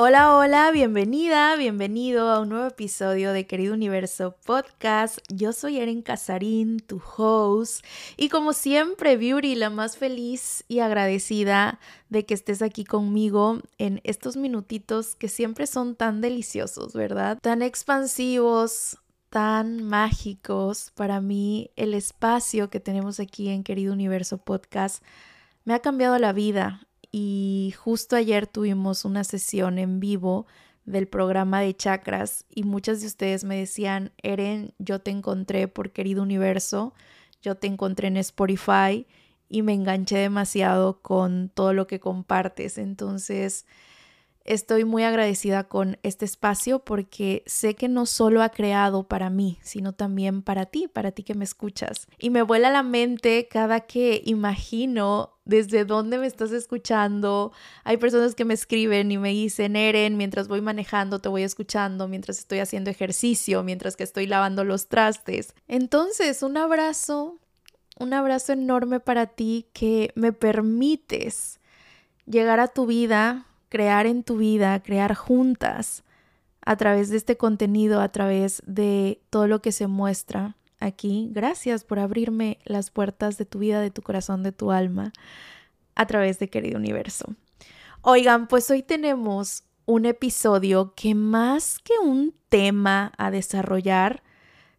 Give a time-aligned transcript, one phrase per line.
[0.00, 5.18] Hola, hola, bienvenida, bienvenido a un nuevo episodio de Querido Universo Podcast.
[5.28, 7.84] Yo soy Eren Casarín, tu host,
[8.16, 11.80] y como siempre, Beauty, la más feliz y agradecida
[12.10, 17.36] de que estés aquí conmigo en estos minutitos que siempre son tan deliciosos, ¿verdad?
[17.42, 18.98] Tan expansivos,
[19.30, 20.92] tan mágicos.
[20.94, 25.02] Para mí, el espacio que tenemos aquí en Querido Universo Podcast
[25.64, 30.46] me ha cambiado la vida y justo ayer tuvimos una sesión en vivo
[30.84, 35.92] del programa de chakras y muchas de ustedes me decían, Eren, yo te encontré por
[35.92, 36.94] querido universo,
[37.42, 39.06] yo te encontré en Spotify
[39.48, 42.78] y me enganché demasiado con todo lo que compartes.
[42.78, 43.66] Entonces,
[44.48, 49.58] Estoy muy agradecida con este espacio porque sé que no solo ha creado para mí,
[49.60, 52.08] sino también para ti, para ti que me escuchas.
[52.18, 57.52] Y me vuela la mente cada que imagino desde dónde me estás escuchando.
[57.84, 62.08] Hay personas que me escriben y me dicen, Eren, mientras voy manejando te voy escuchando,
[62.08, 65.52] mientras estoy haciendo ejercicio, mientras que estoy lavando los trastes.
[65.66, 67.36] Entonces, un abrazo,
[67.98, 71.60] un abrazo enorme para ti que me permites
[72.24, 76.04] llegar a tu vida crear en tu vida, crear juntas
[76.64, 81.28] a través de este contenido, a través de todo lo que se muestra aquí.
[81.32, 85.12] Gracias por abrirme las puertas de tu vida, de tu corazón, de tu alma,
[85.94, 87.34] a través de Querido Universo.
[88.02, 94.22] Oigan, pues hoy tenemos un episodio que más que un tema a desarrollar,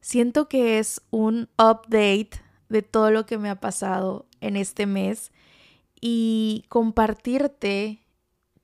[0.01, 2.29] siento que es un update
[2.69, 5.31] de todo lo que me ha pasado en este mes
[5.99, 8.03] y compartirte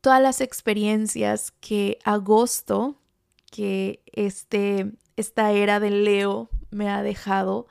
[0.05, 3.01] todas las experiencias que agosto,
[3.49, 7.65] que este, esta era de Leo me ha dejado,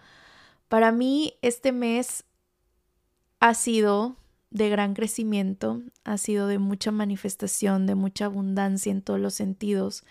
[0.67, 2.25] para mí este mes
[3.39, 4.17] ha sido
[4.51, 10.03] de gran crecimiento, ha sido de mucha manifestación, de mucha abundancia en todos los sentidos.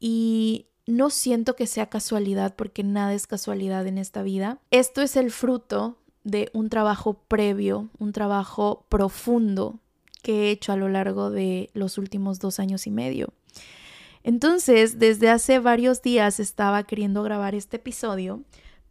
[0.00, 4.58] Y no siento que sea casualidad porque nada es casualidad en esta vida.
[4.72, 9.78] Esto es el fruto de un trabajo previo, un trabajo profundo
[10.22, 13.32] que he hecho a lo largo de los últimos dos años y medio.
[14.22, 18.42] Entonces, desde hace varios días estaba queriendo grabar este episodio,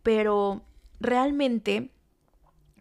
[0.03, 0.63] pero
[0.99, 1.91] realmente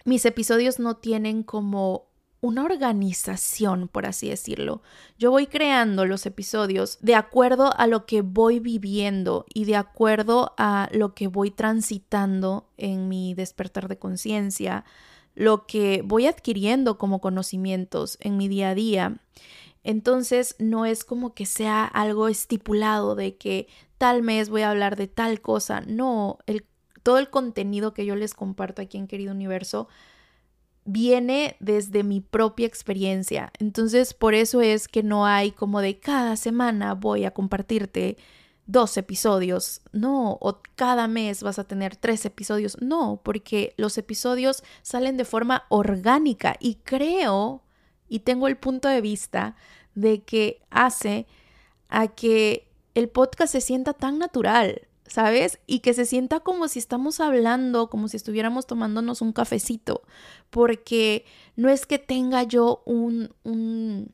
[0.04, 2.06] mis episodios no tienen como
[2.40, 4.82] una organización, por así decirlo.
[5.18, 10.54] Yo voy creando los episodios de acuerdo a lo que voy viviendo y de acuerdo
[10.56, 14.84] a lo que voy transitando en mi despertar de conciencia,
[15.36, 19.20] lo que voy adquiriendo como conocimientos en mi día a día.
[19.84, 24.96] Entonces no es como que sea algo estipulado de que tal mes voy a hablar
[24.96, 25.82] de tal cosa.
[25.82, 26.66] No, el,
[27.02, 29.88] todo el contenido que yo les comparto aquí en Querido Universo
[30.86, 33.52] viene desde mi propia experiencia.
[33.58, 38.16] Entonces por eso es que no hay como de cada semana voy a compartirte
[38.66, 44.62] dos episodios, no, o cada mes vas a tener tres episodios, no, porque los episodios
[44.82, 47.62] salen de forma orgánica y creo
[48.08, 49.56] y tengo el punto de vista
[49.94, 51.26] de que hace
[51.88, 55.60] a que el podcast se sienta tan natural, ¿sabes?
[55.66, 60.02] Y que se sienta como si estamos hablando, como si estuviéramos tomándonos un cafecito,
[60.50, 61.24] porque
[61.54, 64.12] no es que tenga yo un, un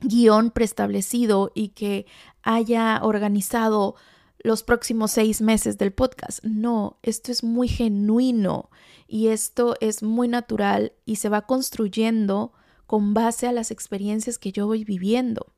[0.00, 2.06] guion preestablecido y que
[2.42, 3.96] haya organizado
[4.38, 6.44] los próximos seis meses del podcast.
[6.44, 8.70] No, esto es muy genuino
[9.08, 12.52] y esto es muy natural y se va construyendo
[12.86, 15.52] con base a las experiencias que yo voy viviendo.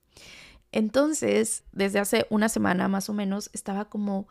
[0.72, 4.28] Entonces, desde hace una semana más o menos, estaba como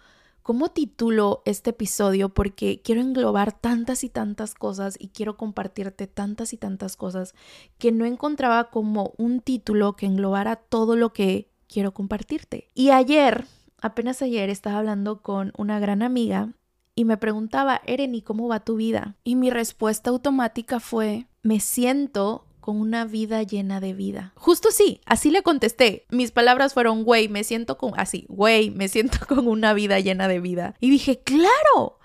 [0.47, 2.29] ¿Cómo titulo este episodio?
[2.29, 7.35] Porque quiero englobar tantas y tantas cosas y quiero compartirte tantas y tantas cosas
[7.77, 12.69] que no encontraba como un título que englobara todo lo que quiero compartirte.
[12.73, 13.43] Y ayer,
[13.81, 16.53] apenas ayer, estaba hablando con una gran amiga
[16.95, 19.17] y me preguntaba, Eren, cómo va tu vida?
[19.25, 24.33] Y mi respuesta automática fue, me siento con una vida llena de vida.
[24.35, 26.05] Justo sí, así le contesté.
[26.09, 30.27] Mis palabras fueron, güey, me siento con, así, güey, me siento con una vida llena
[30.27, 30.75] de vida.
[30.81, 31.97] Y dije, claro,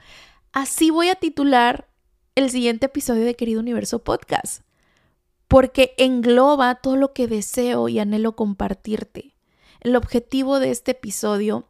[0.52, 1.88] así voy a titular
[2.36, 4.62] el siguiente episodio de Querido Universo Podcast,
[5.48, 9.34] porque engloba todo lo que deseo y anhelo compartirte.
[9.80, 11.66] El objetivo de este episodio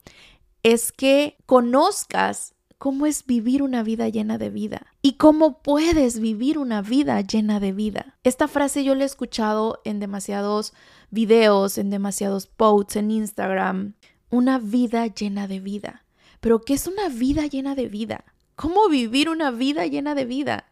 [0.63, 6.59] es que conozcas cómo es vivir una vida llena de vida y cómo puedes vivir
[6.59, 8.19] una vida llena de vida.
[8.25, 10.73] Esta frase yo la he escuchado en demasiados
[11.13, 13.95] videos, en demasiados posts en Instagram.
[14.31, 16.05] Una vida llena de vida.
[16.41, 18.25] Pero ¿qué es una vida llena de vida?
[18.57, 20.65] ¿Cómo vivir una vida llena de vida?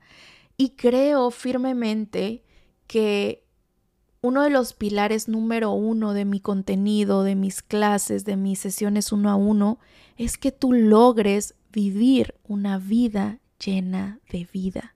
[0.57, 2.43] Y creo firmemente
[2.89, 3.47] que
[4.21, 9.12] uno de los pilares número uno de mi contenido, de mis clases, de mis sesiones
[9.12, 9.79] uno a uno,
[10.17, 14.95] es que tú logres vivir una vida llena de vida.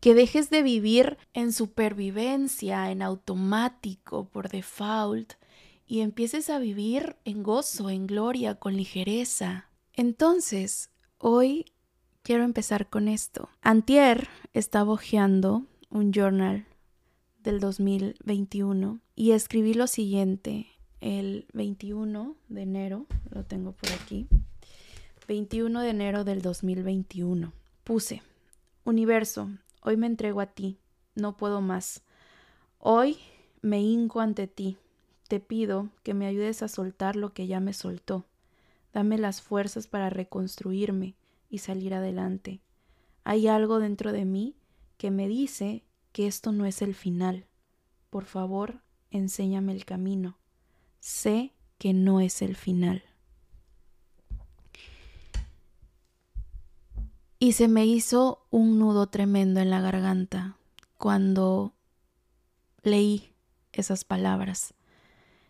[0.00, 5.34] Que dejes de vivir en supervivencia, en automático, por default,
[5.86, 9.70] y empieces a vivir en gozo, en gloria, con ligereza.
[9.92, 11.66] Entonces, hoy
[12.22, 13.48] quiero empezar con esto.
[13.62, 16.66] Antier estaba hojeando un journal
[17.38, 20.66] del 2021 y escribí lo siguiente
[21.00, 24.26] el 21 de enero, lo tengo por aquí,
[25.26, 27.52] 21 de enero del 2021.
[27.82, 28.22] Puse,
[28.84, 29.50] universo,
[29.82, 30.78] hoy me entrego a ti,
[31.16, 32.02] no puedo más.
[32.78, 33.18] Hoy
[33.60, 34.76] me hinco ante ti,
[35.26, 38.24] te pido que me ayudes a soltar lo que ya me soltó.
[38.92, 41.16] Dame las fuerzas para reconstruirme
[41.50, 42.60] y salir adelante.
[43.24, 44.54] Hay algo dentro de mí
[44.96, 45.82] que me dice
[46.12, 47.46] que esto no es el final.
[48.10, 48.80] Por favor,
[49.10, 50.38] enséñame el camino.
[51.00, 53.02] Sé que no es el final.
[57.38, 60.56] Y se me hizo un nudo tremendo en la garganta
[60.96, 61.74] cuando
[62.82, 63.32] leí
[63.72, 64.72] esas palabras.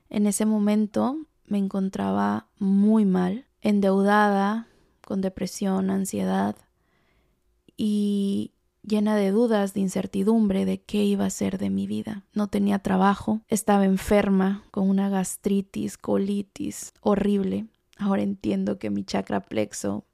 [0.08, 4.66] En ese momento me encontraba muy mal, endeudada,
[5.00, 6.56] con depresión, ansiedad
[7.76, 12.24] y llena de dudas, de incertidumbre de qué iba a ser de mi vida.
[12.32, 17.66] No tenía trabajo, estaba enferma con una gastritis, colitis horrible.
[17.96, 20.04] Ahora entiendo que mi chakra plexo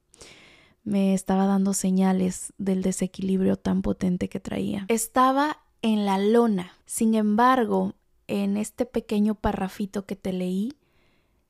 [0.83, 4.85] me estaba dando señales del desequilibrio tan potente que traía.
[4.89, 6.73] Estaba en la lona.
[6.85, 7.93] Sin embargo,
[8.27, 10.73] en este pequeño parrafito que te leí,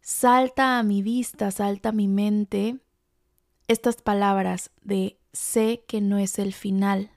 [0.01, 2.80] salta a mi vista, salta a mi mente
[3.68, 7.12] estas palabras de sé que no es el final.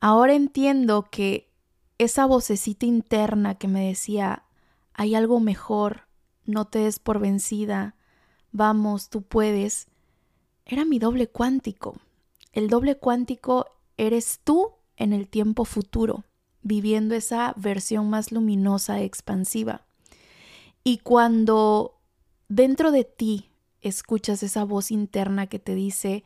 [0.00, 1.50] Ahora entiendo que
[1.98, 4.44] esa vocecita interna que me decía,
[4.92, 6.06] hay algo mejor,
[6.44, 7.96] no te des por vencida,
[8.52, 9.88] vamos, tú puedes,
[10.68, 11.96] era mi doble cuántico.
[12.52, 13.66] El doble cuántico
[13.96, 16.24] eres tú en el tiempo futuro,
[16.62, 19.86] viviendo esa versión más luminosa, expansiva.
[20.84, 21.98] Y cuando
[22.48, 23.50] dentro de ti
[23.80, 26.22] escuchas esa voz interna que te dice,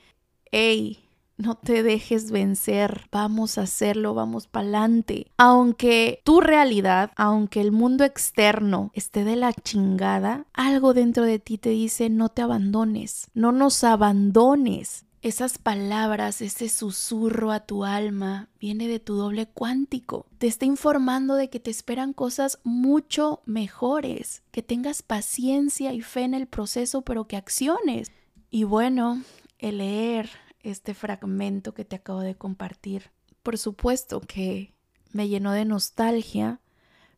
[0.50, 1.02] hey,
[1.37, 5.26] no te dejes vencer, vamos a hacerlo, vamos pa'lante.
[5.37, 11.58] Aunque tu realidad, aunque el mundo externo esté de la chingada, algo dentro de ti
[11.58, 15.05] te dice no te abandones, no nos abandones.
[15.23, 20.26] Esas palabras, ese susurro a tu alma, viene de tu doble cuántico.
[20.38, 26.23] Te está informando de que te esperan cosas mucho mejores, que tengas paciencia y fe
[26.23, 28.11] en el proceso, pero que acciones.
[28.50, 29.23] Y bueno,
[29.61, 30.29] el leer,
[30.62, 33.11] este fragmento que te acabo de compartir.
[33.43, 34.75] Por supuesto que
[35.12, 36.61] me llenó de nostalgia,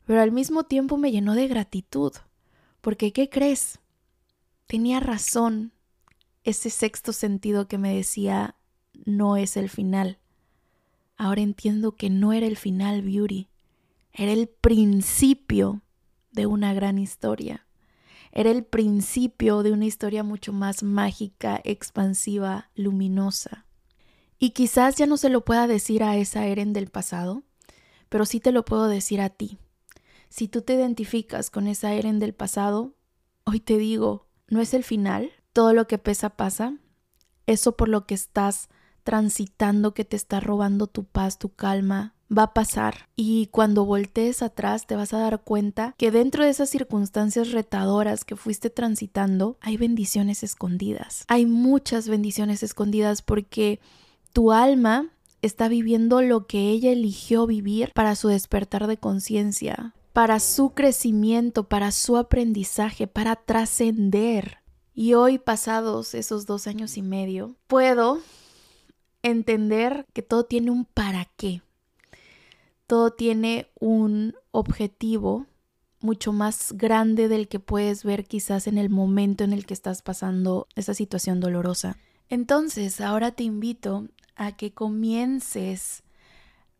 [0.05, 2.13] pero al mismo tiempo me llenó de gratitud,
[2.81, 3.79] porque ¿qué crees?
[4.67, 5.71] Tenía razón
[6.43, 8.55] ese sexto sentido que me decía
[9.05, 10.19] no es el final.
[11.17, 13.49] Ahora entiendo que no era el final, Beauty,
[14.13, 15.81] era el principio
[16.31, 17.64] de una gran historia.
[18.37, 23.65] Era el principio de una historia mucho más mágica, expansiva, luminosa.
[24.37, 27.43] Y quizás ya no se lo pueda decir a esa Eren del pasado,
[28.09, 29.57] pero sí te lo puedo decir a ti.
[30.27, 32.97] Si tú te identificas con esa Eren del pasado,
[33.45, 36.77] hoy te digo, no es el final, todo lo que pesa pasa,
[37.47, 38.67] eso por lo que estás
[39.05, 44.41] transitando que te está robando tu paz, tu calma, va a pasar y cuando voltees
[44.41, 49.57] atrás te vas a dar cuenta que dentro de esas circunstancias retadoras que fuiste transitando
[49.61, 51.23] hay bendiciones escondidas.
[51.27, 53.79] Hay muchas bendiciones escondidas porque
[54.33, 55.11] tu alma
[55.43, 61.69] está viviendo lo que ella eligió vivir para su despertar de conciencia, para su crecimiento,
[61.69, 64.59] para su aprendizaje, para trascender.
[64.95, 68.21] Y hoy, pasados esos dos años y medio, puedo
[69.29, 71.61] entender que todo tiene un para qué
[72.87, 75.47] todo tiene un objetivo
[75.99, 80.01] mucho más grande del que puedes ver quizás en el momento en el que estás
[80.01, 81.97] pasando esa situación dolorosa.
[82.29, 86.03] Entonces, ahora te invito a que comiences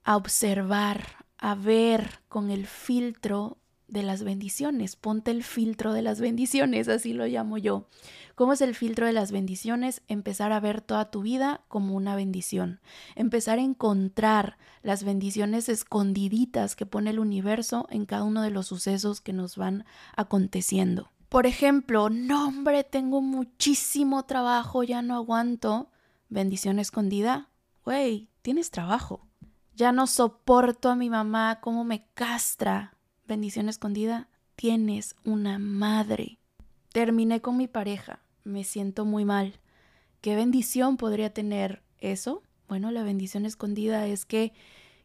[0.04, 4.96] a observar, a ver con el filtro de las bendiciones.
[4.96, 7.88] Ponte el filtro de las bendiciones, así lo llamo yo.
[8.36, 10.02] ¿Cómo es el filtro de las bendiciones?
[10.08, 12.82] Empezar a ver toda tu vida como una bendición.
[13.16, 18.68] Empezar a encontrar las bendiciones escondiditas que pone el universo en cada uno de los
[18.68, 21.12] sucesos que nos van aconteciendo.
[21.30, 25.92] Por ejemplo, no hombre, tengo muchísimo trabajo, ya no aguanto.
[26.30, 27.50] Bendición escondida.
[27.84, 29.28] Güey, tienes trabajo.
[29.76, 32.95] Ya no soporto a mi mamá, cómo me castra
[33.28, 36.40] bendición escondida, tienes una madre.
[36.92, 39.60] Terminé con mi pareja, me siento muy mal.
[40.22, 42.42] ¿Qué bendición podría tener eso?
[42.68, 44.54] Bueno, la bendición escondida es que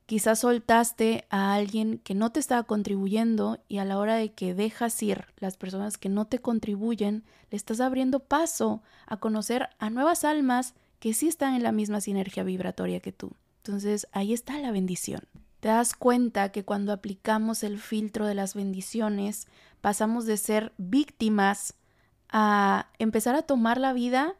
[0.06, 4.54] quizás soltaste a alguien que no te estaba contribuyendo y a la hora de que
[4.54, 9.90] dejas ir las personas que no te contribuyen, le estás abriendo paso a conocer a
[9.90, 13.32] nuevas almas que sí están en la misma sinergia vibratoria que tú.
[13.58, 15.20] Entonces ahí está la bendición.
[15.60, 19.46] Te das cuenta que cuando aplicamos el filtro de las bendiciones,
[19.80, 21.74] pasamos de ser víctimas
[22.30, 24.36] a empezar a tomar la vida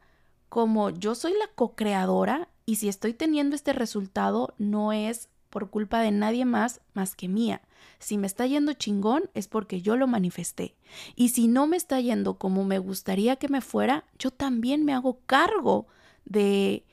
[0.49, 6.01] como yo soy la co-creadora y si estoy teniendo este resultado no es por culpa
[6.01, 7.61] de nadie más más que mía.
[7.99, 10.75] Si me está yendo chingón es porque yo lo manifesté.
[11.15, 14.93] Y si no me está yendo como me gustaría que me fuera, yo también me
[14.93, 15.87] hago cargo
[16.25, 16.85] de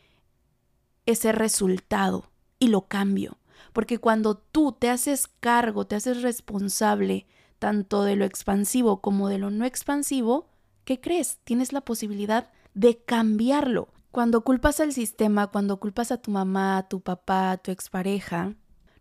[1.07, 3.39] ese resultado y lo cambio.
[3.73, 7.27] Porque cuando tú te haces cargo, te haces responsable
[7.59, 10.49] tanto de lo expansivo como de lo no expansivo,
[10.85, 11.39] ¿qué crees?
[11.45, 13.89] Tienes la posibilidad de cambiarlo.
[14.11, 18.55] Cuando culpas al sistema, cuando culpas a tu mamá, a tu papá, a tu expareja,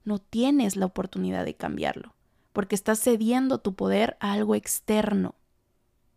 [0.04, 2.14] no tienes la oportunidad de cambiarlo,
[2.54, 5.36] porque estás cediendo tu poder a algo externo.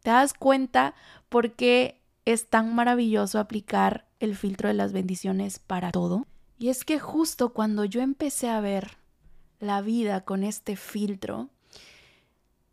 [0.02, 0.94] ¿Te das cuenta
[1.28, 6.26] por qué es tan maravilloso aplicar el filtro de las bendiciones para todo?
[6.60, 8.98] Y es que justo cuando yo empecé a ver
[9.60, 11.48] la vida con este filtro,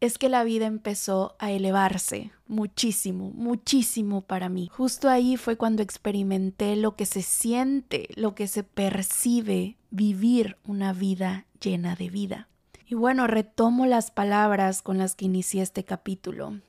[0.01, 4.69] es que la vida empezó a elevarse muchísimo, muchísimo para mí.
[4.73, 10.91] Justo ahí fue cuando experimenté lo que se siente, lo que se percibe vivir una
[10.91, 12.49] vida llena de vida.
[12.85, 16.59] Y bueno, retomo las palabras con las que inicié este capítulo.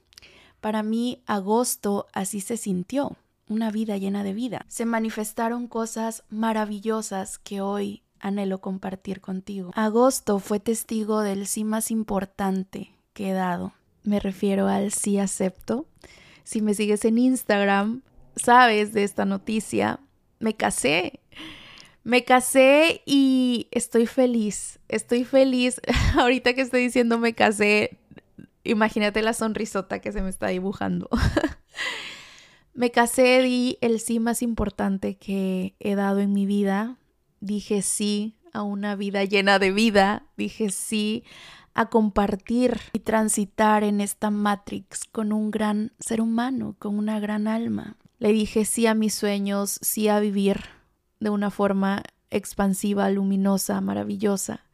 [0.60, 3.16] Para mí, agosto así se sintió,
[3.48, 4.64] una vida llena de vida.
[4.68, 9.70] Se manifestaron cosas maravillosas que hoy anhelo compartir contigo.
[9.74, 13.72] Agosto fue testigo del sí más importante que he dado.
[14.04, 15.86] Me refiero al sí acepto.
[16.44, 18.02] Si me sigues en Instagram,
[18.36, 20.00] sabes de esta noticia.
[20.38, 21.20] Me casé.
[22.04, 24.78] Me casé y estoy feliz.
[24.88, 25.80] Estoy feliz.
[26.16, 27.98] Ahorita que estoy diciendo me casé,
[28.64, 31.08] imagínate la sonrisota que se me está dibujando.
[32.78, 36.96] Me casé, di el sí más importante que he dado en mi vida.
[37.40, 40.28] Dije sí a una vida llena de vida.
[40.36, 41.24] Dije sí
[41.74, 47.48] a compartir y transitar en esta Matrix con un gran ser humano, con una gran
[47.48, 47.96] alma.
[48.20, 50.60] Le dije sí a mis sueños, sí a vivir
[51.18, 54.66] de una forma expansiva, luminosa, maravillosa.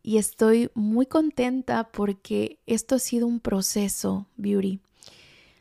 [0.00, 4.78] Y estoy muy contenta porque esto ha sido un proceso, Beauty.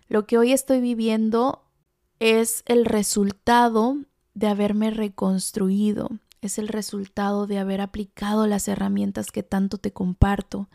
[0.09, 1.63] Lo que hoy estoy viviendo
[2.21, 3.97] es el resultado
[4.35, 6.11] de haberme reconstruido,
[6.41, 10.69] es el resultado de haber aplicado las herramientas que tanto te comparto,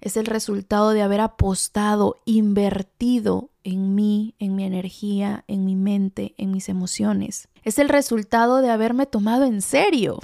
[0.00, 6.36] es el resultado de haber apostado, invertido en mí, en mi energía, en mi mente,
[6.38, 7.48] en mis emociones.
[7.64, 10.20] Es el resultado de haberme tomado en serio.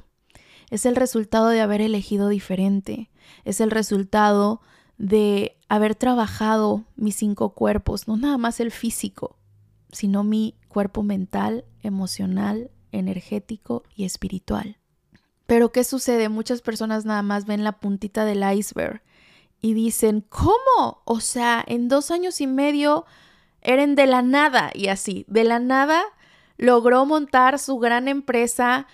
[0.70, 3.10] Es el resultado de haber elegido diferente.
[3.44, 4.60] Es el resultado
[4.96, 9.38] de haber trabajado mis cinco cuerpos, no nada más el físico,
[9.92, 14.78] sino mi cuerpo mental, emocional, energético y espiritual.
[15.46, 16.28] Pero ¿qué sucede?
[16.28, 19.02] Muchas personas nada más ven la puntita del iceberg
[19.60, 21.02] y dicen, ¿cómo?
[21.04, 23.06] O sea, en dos años y medio
[23.60, 26.02] eran de la nada y así, de la nada
[26.58, 28.86] logró montar su gran empresa,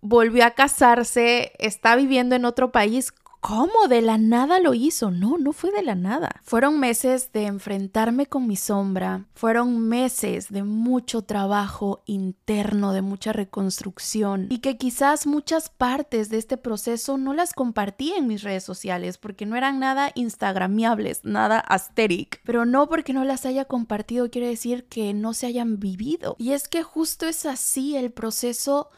[0.00, 3.12] volvió a casarse, está viviendo en otro país.
[3.40, 3.88] ¿Cómo?
[3.88, 5.10] ¿De la nada lo hizo?
[5.10, 6.28] No, no fue de la nada.
[6.42, 13.32] Fueron meses de enfrentarme con mi sombra, fueron meses de mucho trabajo interno, de mucha
[13.32, 18.62] reconstrucción y que quizás muchas partes de este proceso no las compartí en mis redes
[18.62, 22.42] sociales porque no eran nada instagramiables, nada asteric.
[22.44, 26.36] Pero no porque no las haya compartido quiere decir que no se hayan vivido.
[26.38, 28.90] Y es que justo es así el proceso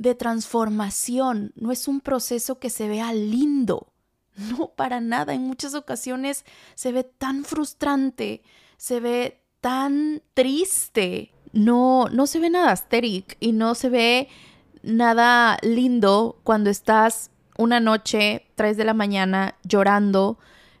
[0.00, 3.89] de transformación, no es un proceso que se vea lindo,
[4.40, 6.44] no para nada, en muchas ocasiones
[6.74, 8.42] se ve tan frustrante,
[8.76, 14.28] se ve tan triste, no, no se ve nada asteric y no se ve
[14.82, 20.38] nada lindo cuando estás una noche, 3 de la mañana, llorando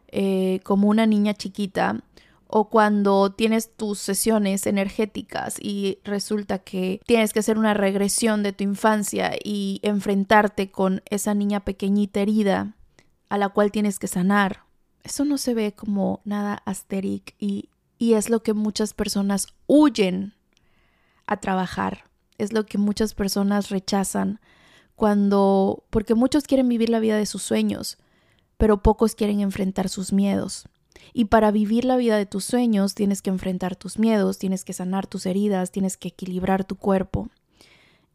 [0.08, 2.02] eh, como una niña chiquita
[2.46, 8.52] o cuando tienes tus sesiones energéticas y resulta que tienes que hacer una regresión de
[8.52, 12.74] tu infancia y enfrentarte con esa niña pequeñita herida
[13.30, 14.64] a la cual tienes que sanar.
[15.02, 20.34] Eso no se ve como nada asteric y, y es lo que muchas personas huyen
[21.26, 22.04] a trabajar.
[22.36, 24.40] Es lo que muchas personas rechazan
[24.96, 27.96] cuando, porque muchos quieren vivir la vida de sus sueños,
[28.58, 30.68] pero pocos quieren enfrentar sus miedos.
[31.14, 34.74] Y para vivir la vida de tus sueños tienes que enfrentar tus miedos, tienes que
[34.74, 37.30] sanar tus heridas, tienes que equilibrar tu cuerpo.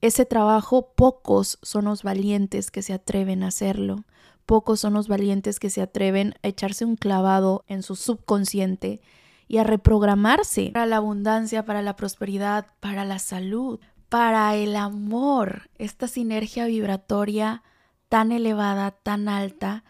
[0.02, 4.04] Ese trabajo pocos son los valientes que se atreven a hacerlo.
[4.46, 9.02] Pocos son los valientes que se atreven a echarse un clavado en su subconsciente
[9.48, 15.70] y a reprogramarse para la abundancia, para la prosperidad, para la salud, para el amor,
[15.78, 17.64] esta sinergia vibratoria
[18.10, 19.84] tan elevada, tan alta,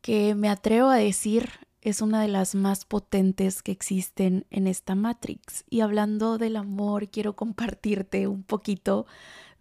[0.00, 1.50] que me atrevo a decir
[1.82, 5.64] es una de las más potentes que existen en esta Matrix.
[5.68, 9.04] Y hablando del amor, quiero compartirte un poquito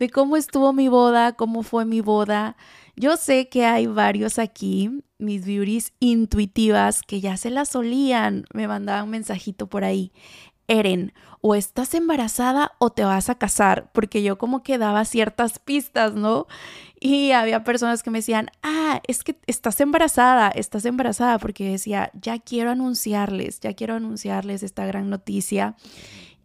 [0.01, 2.57] de cómo estuvo mi boda, cómo fue mi boda.
[2.95, 8.67] Yo sé que hay varios aquí, mis beauties intuitivas, que ya se las solían, me
[8.67, 10.11] mandaban mensajito por ahí.
[10.67, 15.59] Eren, o estás embarazada o te vas a casar, porque yo como que daba ciertas
[15.59, 16.47] pistas, ¿no?
[16.99, 22.09] Y había personas que me decían, ah, es que estás embarazada, estás embarazada, porque decía,
[22.19, 25.75] ya quiero anunciarles, ya quiero anunciarles esta gran noticia.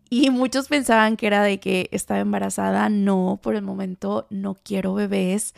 [0.08, 2.88] Y muchos pensaban que era de que estaba embarazada.
[2.88, 5.54] No, por el momento no quiero bebés.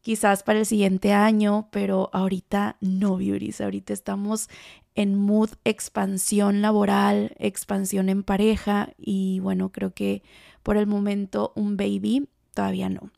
[0.00, 3.60] Quizás para el siguiente año, pero ahorita no, beauties.
[3.60, 4.48] Ahorita estamos
[4.94, 10.22] en mood expansión laboral, expansión en pareja y bueno, creo que
[10.62, 13.10] por el momento un baby todavía no.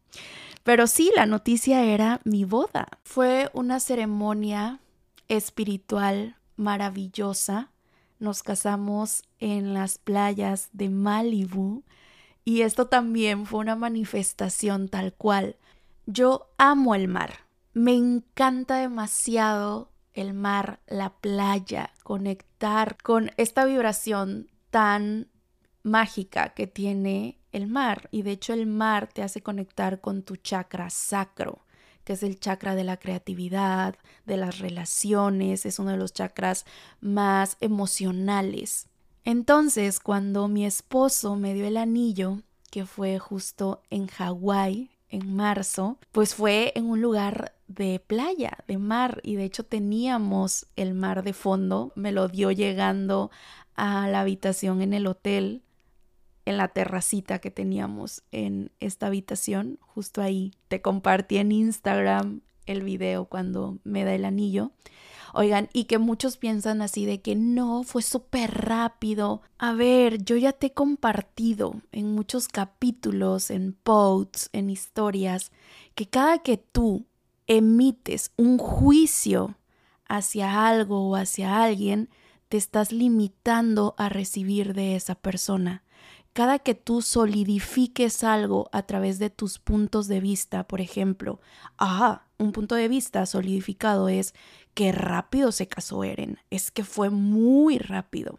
[0.64, 2.88] Pero sí, la noticia era mi boda.
[3.04, 4.80] Fue una ceremonia
[5.28, 7.70] espiritual maravillosa.
[8.18, 11.84] Nos casamos en las playas de Malibu
[12.44, 15.56] y esto también fue una manifestación tal cual.
[16.06, 17.40] Yo amo el mar.
[17.74, 25.28] Me encanta demasiado el mar, la playa, conectar con esta vibración tan
[25.82, 30.36] mágica que tiene el mar y de hecho el mar te hace conectar con tu
[30.36, 31.64] chakra sacro,
[32.08, 36.64] que es el chakra de la creatividad, de las relaciones, es uno de los chakras
[37.02, 38.86] más emocionales.
[39.26, 42.38] Entonces, cuando mi esposo me dio el anillo,
[42.70, 48.78] que fue justo en Hawái en marzo, pues fue en un lugar de playa, de
[48.78, 53.30] mar, y de hecho teníamos el mar de fondo, me lo dio llegando
[53.74, 55.62] a la habitación en el hotel
[56.48, 60.52] en la terracita que teníamos en esta habitación, justo ahí.
[60.68, 64.72] Te compartí en Instagram el video cuando me da el anillo.
[65.34, 69.42] Oigan, y que muchos piensan así de que no, fue súper rápido.
[69.58, 75.52] A ver, yo ya te he compartido en muchos capítulos, en posts, en historias,
[75.94, 77.04] que cada que tú
[77.46, 79.54] emites un juicio
[80.08, 82.08] hacia algo o hacia alguien,
[82.48, 85.82] te estás limitando a recibir de esa persona
[86.38, 91.40] cada que tú solidifiques algo a través de tus puntos de vista, por ejemplo,
[91.78, 94.34] ah, un punto de vista solidificado es
[94.72, 98.38] que rápido se casó Eren, es que fue muy rápido.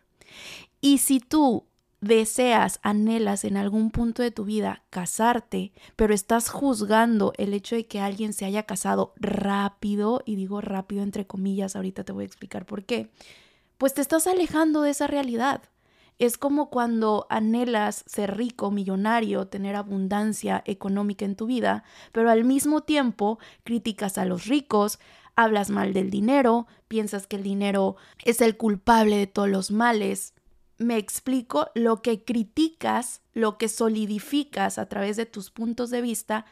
[0.79, 1.65] Y si tú
[1.99, 7.85] deseas, anhelas en algún punto de tu vida casarte, pero estás juzgando el hecho de
[7.85, 12.27] que alguien se haya casado rápido, y digo rápido entre comillas, ahorita te voy a
[12.27, 13.11] explicar por qué,
[13.77, 15.63] pues te estás alejando de esa realidad.
[16.19, 22.43] Es como cuando anhelas ser rico, millonario, tener abundancia económica en tu vida, pero al
[22.43, 24.99] mismo tiempo criticas a los ricos,
[25.37, 30.33] hablas mal del dinero, piensas que el dinero es el culpable de todos los males.
[30.77, 36.45] Me explico, lo que criticas, lo que solidificas a través de tus puntos de vista,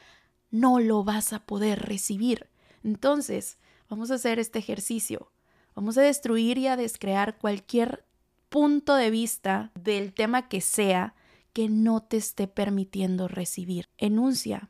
[0.49, 2.47] no lo vas a poder recibir.
[2.85, 3.57] Entonces,
[3.89, 5.29] vamos a hacer este ejercicio.
[5.75, 8.06] Vamos a destruir y a descrear cualquier
[8.49, 11.15] punto de vista del tema que sea
[11.53, 13.89] que no te esté permitiendo recibir.
[13.97, 14.69] Enuncia,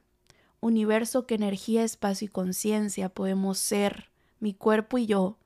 [0.59, 4.09] universo que energía, espacio y conciencia podemos ser,
[4.39, 5.37] mi cuerpo y yo,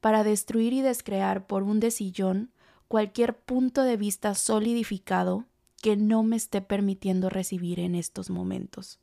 [0.00, 2.50] para destruir y descrear por un desillón
[2.88, 5.44] cualquier punto de vista solidificado
[5.82, 8.98] que no me esté permitiendo recibir en estos momentos.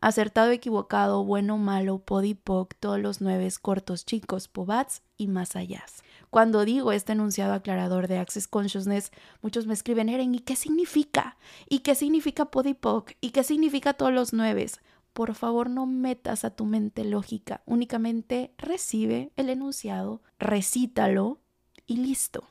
[0.00, 5.84] Acertado, equivocado, bueno, malo, podipoc, todos los nueve cortos, chicos, pobats y más allá.
[6.32, 11.36] Cuando digo este enunciado aclarador de Access Consciousness, muchos me escriben, Eren, ¿y qué significa?
[11.68, 13.12] ¿Y qué significa Podipoc?
[13.20, 14.80] ¿Y qué significa todos los nueves?
[15.12, 21.38] Por favor, no metas a tu mente lógica, únicamente recibe el enunciado, recítalo
[21.86, 22.48] y listo.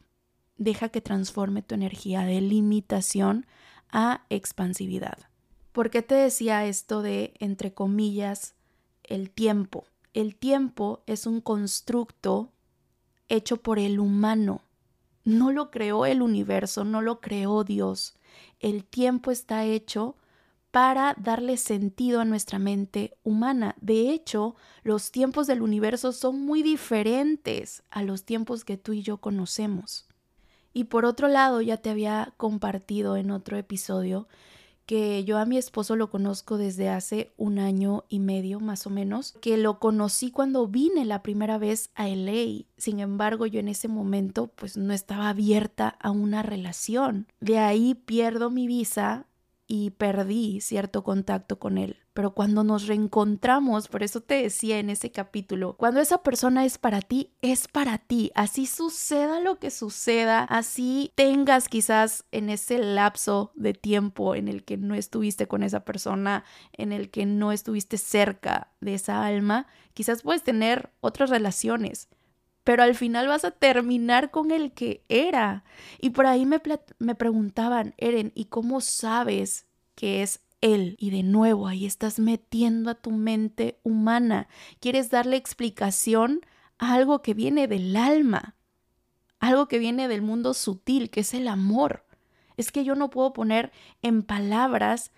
[0.57, 3.47] Deja que transforme tu energía de limitación
[3.89, 5.17] a expansividad.
[5.71, 8.53] ¿Por qué te decía esto de, entre comillas,
[9.01, 9.85] el tiempo?
[10.13, 12.51] El tiempo es un constructo
[13.35, 14.61] hecho por el humano.
[15.23, 18.15] No lo creó el universo, no lo creó Dios.
[18.59, 20.15] El tiempo está hecho
[20.71, 23.75] para darle sentido a nuestra mente humana.
[23.81, 29.03] De hecho, los tiempos del universo son muy diferentes a los tiempos que tú y
[29.03, 30.07] yo conocemos.
[30.73, 34.27] Y por otro lado, ya te había compartido en otro episodio
[34.85, 38.89] que yo a mi esposo lo conozco desde hace un año y medio más o
[38.89, 42.65] menos, que lo conocí cuando vine la primera vez a LA.
[42.77, 47.27] Sin embargo, yo en ese momento pues no estaba abierta a una relación.
[47.39, 49.27] De ahí pierdo mi visa
[49.73, 51.95] y perdí cierto contacto con él.
[52.11, 56.77] Pero cuando nos reencontramos, por eso te decía en ese capítulo, cuando esa persona es
[56.77, 58.33] para ti, es para ti.
[58.35, 64.65] Así suceda lo que suceda, así tengas quizás en ese lapso de tiempo en el
[64.65, 69.67] que no estuviste con esa persona, en el que no estuviste cerca de esa alma,
[69.93, 72.09] quizás puedes tener otras relaciones
[72.63, 75.63] pero al final vas a terminar con el que era.
[75.99, 76.59] Y por ahí me,
[77.15, 80.95] preguntaban, Eren, ¿y cómo sabes que es él.
[80.99, 84.47] Y de nuevo, ahí estás metiendo a tu mente humana.
[84.79, 86.41] Quieres darle explicación
[86.77, 88.55] a algo que viene del alma,
[89.39, 92.05] algo que viene del mundo sutil, que es el amor.
[92.57, 93.71] Es que yo no puedo poner
[94.01, 95.11] en palabras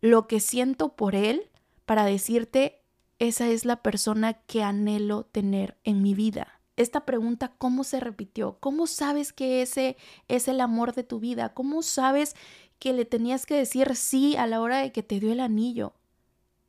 [0.00, 1.48] lo que siento por él
[1.86, 2.82] para decirte,
[3.18, 6.57] esa es la persona que anhelo tener en mi vida.
[6.78, 8.56] Esta pregunta, ¿cómo se repitió?
[8.60, 9.96] ¿Cómo sabes que ese
[10.28, 11.52] es el amor de tu vida?
[11.52, 12.34] ¿Cómo sabes
[12.78, 15.94] que le tenías que decir sí a la hora de que te dio el anillo.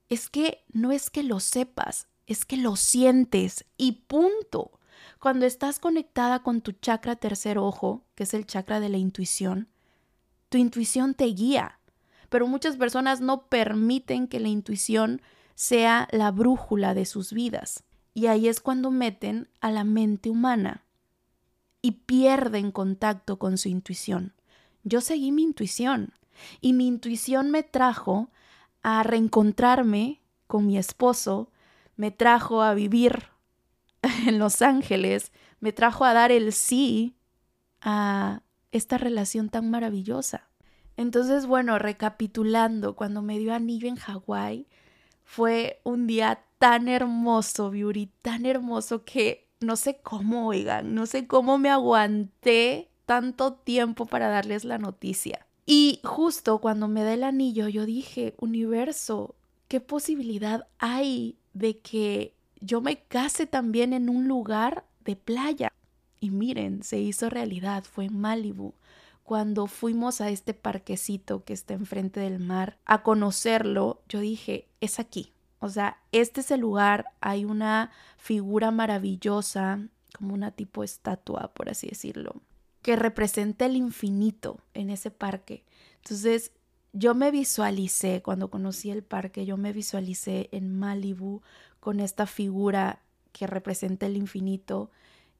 [0.09, 4.71] Es que no es que lo sepas, es que lo sientes y punto.
[5.19, 9.69] Cuando estás conectada con tu chakra tercer ojo, que es el chakra de la intuición,
[10.49, 11.79] tu intuición te guía,
[12.29, 15.21] pero muchas personas no permiten que la intuición
[15.55, 17.83] sea la brújula de sus vidas.
[18.13, 20.83] Y ahí es cuando meten a la mente humana
[21.81, 24.33] y pierden contacto con su intuición
[24.83, 26.13] yo seguí mi intuición
[26.61, 28.29] y mi intuición me trajo
[28.81, 31.51] a reencontrarme con mi esposo,
[31.95, 33.27] me trajo a vivir
[34.25, 37.15] en Los Ángeles, me trajo a dar el sí
[37.81, 38.41] a
[38.71, 40.47] esta relación tan maravillosa.
[40.95, 44.67] Entonces, bueno, recapitulando, cuando me dio anillo en Hawái,
[45.23, 51.25] fue un día tan hermoso, Beauty, tan hermoso que no sé cómo, oigan, no sé
[51.25, 55.47] cómo me aguanté tanto tiempo para darles la noticia.
[55.65, 59.35] Y justo cuando me da el anillo, yo dije, universo,
[59.67, 65.71] ¿qué posibilidad hay de que yo me case también en un lugar de playa?
[66.19, 68.73] Y miren, se hizo realidad, fue en Malibu.
[69.23, 74.99] Cuando fuimos a este parquecito que está enfrente del mar a conocerlo, yo dije, es
[74.99, 75.33] aquí.
[75.59, 81.69] O sea, este es el lugar, hay una figura maravillosa, como una tipo estatua, por
[81.69, 82.41] así decirlo,
[82.81, 85.65] que representa el infinito en ese parque.
[85.97, 86.51] Entonces,
[86.93, 91.41] yo me visualicé, cuando conocí el parque, yo me visualicé en Malibu
[91.79, 94.89] con esta figura que representa el infinito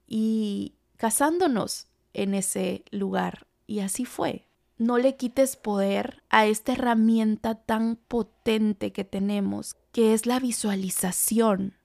[0.07, 3.47] y casándonos en ese lugar.
[3.67, 4.48] Y así fue.
[4.79, 11.75] No le quites poder a esta herramienta tan potente que tenemos, que es la visualización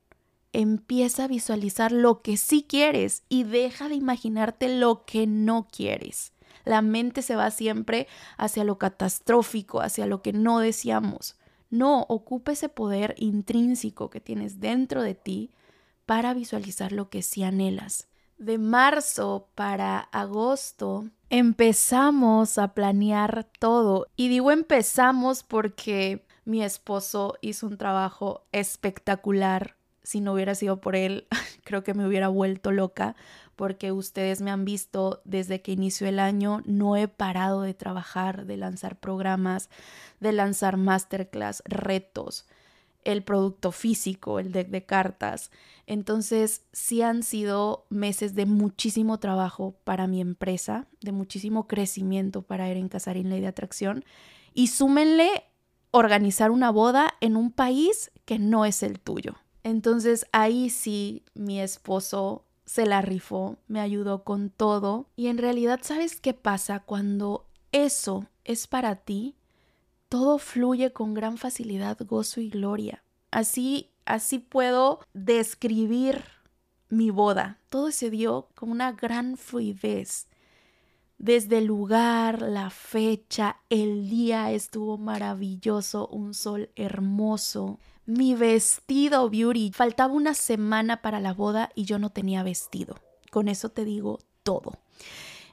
[0.55, 6.33] empieza a visualizar lo que sí quieres y deja de imaginarte lo que no quieres.
[6.65, 8.07] La mente se va siempre
[8.39, 11.37] hacia lo catastrófico, hacia lo que no deseamos.
[11.71, 15.51] No, ocupa ese poder intrínseco que tienes dentro de ti
[16.07, 18.07] para visualizar lo que sí anhelas.
[18.45, 24.09] De marzo para agosto empezamos a planear todo.
[24.17, 29.77] Y digo empezamos porque mi esposo hizo un trabajo espectacular.
[30.03, 31.27] Si no hubiera sido por él,
[31.65, 33.17] creo que me hubiera vuelto loca
[33.57, 38.45] porque ustedes me han visto desde que inició el año, no he parado de trabajar,
[38.45, 39.71] de lanzar programas,
[40.21, 42.45] de lanzar masterclass, retos,
[43.05, 45.51] el producto físico, el deck de cartas.
[45.87, 52.69] Entonces, sí han sido meses de muchísimo trabajo para mi empresa, de muchísimo crecimiento para
[52.69, 54.05] Eren Casarín Ley de Atracción.
[54.55, 55.45] Y súmenle
[55.91, 59.35] organizar una boda en un país que no es el tuyo.
[59.63, 65.81] Entonces ahí sí mi esposo se la rifó, me ayudó con todo y en realidad
[65.83, 69.37] sabes qué pasa cuando eso es para ti,
[70.15, 73.03] todo fluye con gran facilidad, gozo y gloria.
[73.33, 76.23] Así así puedo describir
[76.89, 77.59] mi boda.
[77.69, 80.29] Todo se dio con una gran fluidez.
[81.19, 89.73] Desde el lugar, la fecha, el día estuvo maravilloso, un sol hermoso mi vestido beauty.
[89.75, 93.01] Faltaba una semana para la boda y yo no tenía vestido.
[93.33, 94.79] Con eso te digo todo.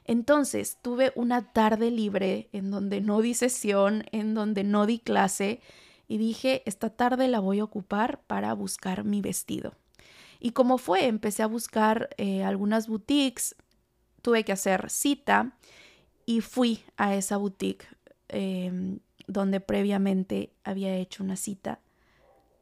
[0.04, 5.60] Entonces tuve una tarde libre en donde no di sesión, en donde no di clase
[6.08, 9.74] y dije, esta tarde la voy a ocupar para buscar mi vestido.
[10.40, 13.54] Y como fue, empecé a buscar eh, algunas boutiques,
[14.22, 15.56] tuve que hacer cita
[16.26, 17.86] y fui a esa boutique
[18.28, 21.80] em, donde previamente había hecho una cita.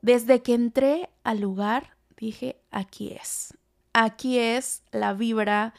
[0.03, 3.55] Desde que entré al lugar, dije, aquí es,
[3.93, 5.75] aquí es la vibra,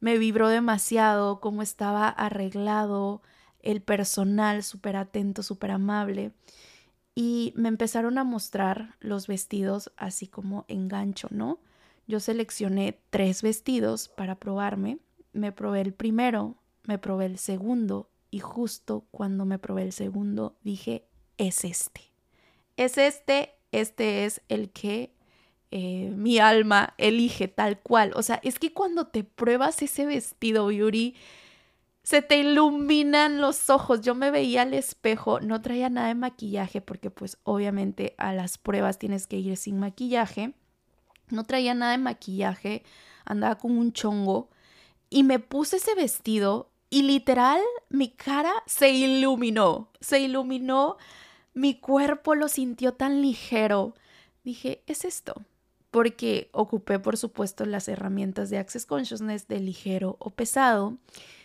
[0.00, 3.22] me vibró demasiado cómo estaba arreglado,
[3.62, 6.32] el personal súper atento, súper amable.
[7.14, 11.58] Y me empezaron a mostrar los vestidos así como en gancho, ¿no?
[12.06, 14.98] Yo seleccioné tres vestidos para probarme.
[15.32, 20.56] Me probé el primero, me probé el segundo y justo cuando me probé el segundo
[20.62, 22.00] dije, es este.
[22.76, 25.14] Es este, este es el que
[25.70, 28.12] eh, mi alma elige tal cual.
[28.16, 31.14] O sea, es que cuando te pruebas ese vestido, Yuri,
[32.02, 34.00] se te iluminan los ojos.
[34.00, 38.58] Yo me veía al espejo, no traía nada de maquillaje porque pues obviamente a las
[38.58, 40.54] pruebas tienes que ir sin maquillaje.
[41.28, 42.82] No traía nada de maquillaje,
[43.24, 44.50] andaba con un chongo
[45.08, 50.96] y me puse ese vestido y literal mi cara se iluminó, se iluminó,
[51.54, 53.94] mi cuerpo lo sintió tan ligero.
[54.42, 55.44] Dije, es esto,
[55.90, 60.98] porque ocupé, por supuesto, las herramientas de Access Consciousness de ligero o pesado.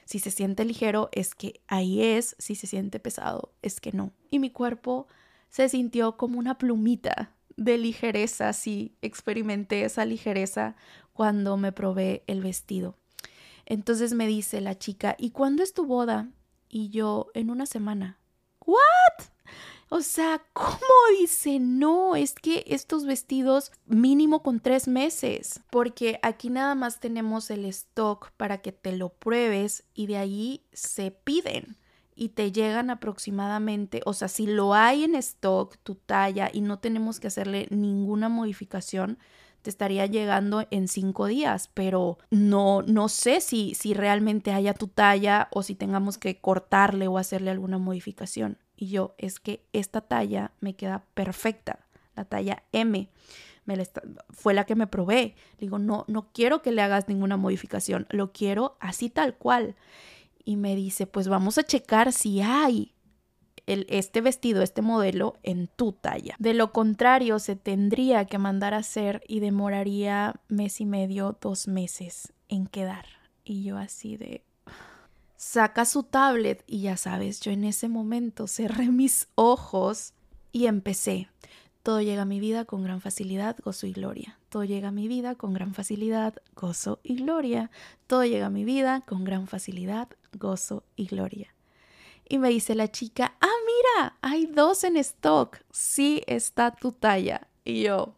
[0.06, 4.12] Si se siente ligero, es que ahí es, si se siente pesado, es que no.
[4.30, 5.08] Y mi cuerpo
[5.50, 10.76] se sintió como una plumita de ligereza, sí, experimenté esa ligereza
[11.14, 12.98] cuando me probé el vestido.
[13.66, 16.30] Entonces me dice la chica, ¿y cuándo es tu boda?
[16.70, 18.20] Y yo, en una semana.
[18.66, 19.26] ¿What?
[19.90, 20.80] O sea, ¿cómo
[21.20, 21.60] dice?
[21.60, 27.66] No, es que estos vestidos mínimo con tres meses, porque aquí nada más tenemos el
[27.66, 31.78] stock para que te lo pruebes y de ahí se piden
[32.16, 36.80] y te llegan aproximadamente, o sea, si lo hay en stock, tu talla y no
[36.80, 39.20] tenemos que hacerle ninguna modificación,
[39.62, 44.88] te estaría llegando en cinco días, pero no, no sé si, si realmente haya tu
[44.88, 48.60] talla o si tengamos que cortarle o hacerle alguna modificación.
[48.76, 51.80] Y yo, es que esta talla me queda perfecta,
[52.16, 53.10] la talla M.
[53.66, 53.84] Me
[54.30, 55.36] fue la que me probé.
[55.58, 59.76] Digo, no, no quiero que le hagas ninguna modificación, lo quiero así tal cual.
[60.44, 62.94] Y me dice, pues vamos a checar si hay
[63.66, 66.36] el, este vestido, este modelo en tu talla.
[66.40, 71.68] De lo contrario, se tendría que mandar a hacer y demoraría mes y medio, dos
[71.68, 73.06] meses en quedar.
[73.44, 74.44] Y yo así de,
[75.38, 80.14] saca su tablet y ya sabes, yo en ese momento cerré mis ojos
[80.52, 81.30] y empecé.
[81.84, 84.40] Todo llega a mi vida con gran facilidad, gozo y gloria.
[84.50, 87.70] Todo llega a mi vida con gran facilidad, gozo y gloria.
[88.08, 91.54] Todo llega a mi vida con gran facilidad, gozo y gloria.
[92.28, 95.60] Y me dice la chica, ah, mira, hay dos en stock.
[95.72, 97.48] Sí está tu talla.
[97.64, 98.16] Y yo,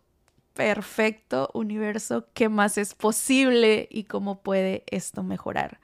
[0.53, 5.81] perfecto universo, ¿qué más es posible y cómo puede esto mejorar?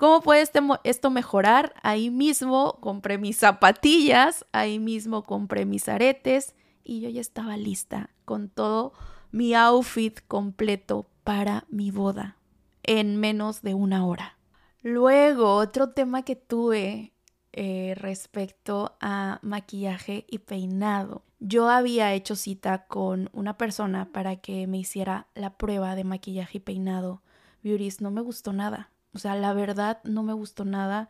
[0.00, 1.74] ¿Cómo puede este esto mejorar?
[1.82, 8.08] Ahí mismo compré mis zapatillas, ahí mismo compré mis aretes y yo ya estaba lista
[8.24, 8.94] con todo
[9.30, 12.38] mi outfit completo para mi boda
[12.82, 14.38] en menos de una hora.
[14.80, 17.12] Luego, otro tema que tuve
[17.52, 21.24] eh, respecto a maquillaje y peinado.
[21.40, 26.56] Yo había hecho cita con una persona para que me hiciera la prueba de maquillaje
[26.56, 27.20] y peinado.
[27.62, 28.88] Beauties, no me gustó nada.
[29.14, 31.08] O sea, la verdad no me gustó nada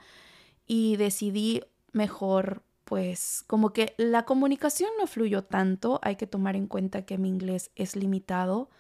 [0.66, 6.00] y decidí mejor, pues, como que la comunicación no fluyó tanto.
[6.02, 8.70] Hay que tomar en cuenta que mi inglés es limitado.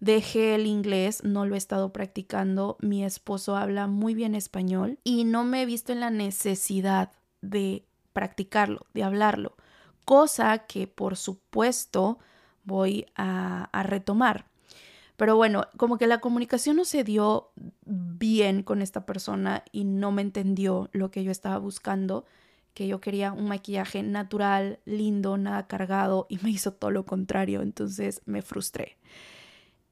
[0.00, 2.76] Dejé el inglés, no lo he estado practicando.
[2.80, 7.86] Mi esposo habla muy bien español y no me he visto en la necesidad de
[8.12, 9.56] practicarlo, de hablarlo.
[10.04, 12.18] Cosa que, por supuesto,
[12.64, 14.46] voy a, a retomar.
[15.16, 17.50] Pero bueno, como que la comunicación no se dio
[17.84, 22.26] bien con esta persona y no me entendió lo que yo estaba buscando,
[22.74, 27.62] que yo quería un maquillaje natural, lindo, nada cargado y me hizo todo lo contrario,
[27.62, 28.98] entonces me frustré.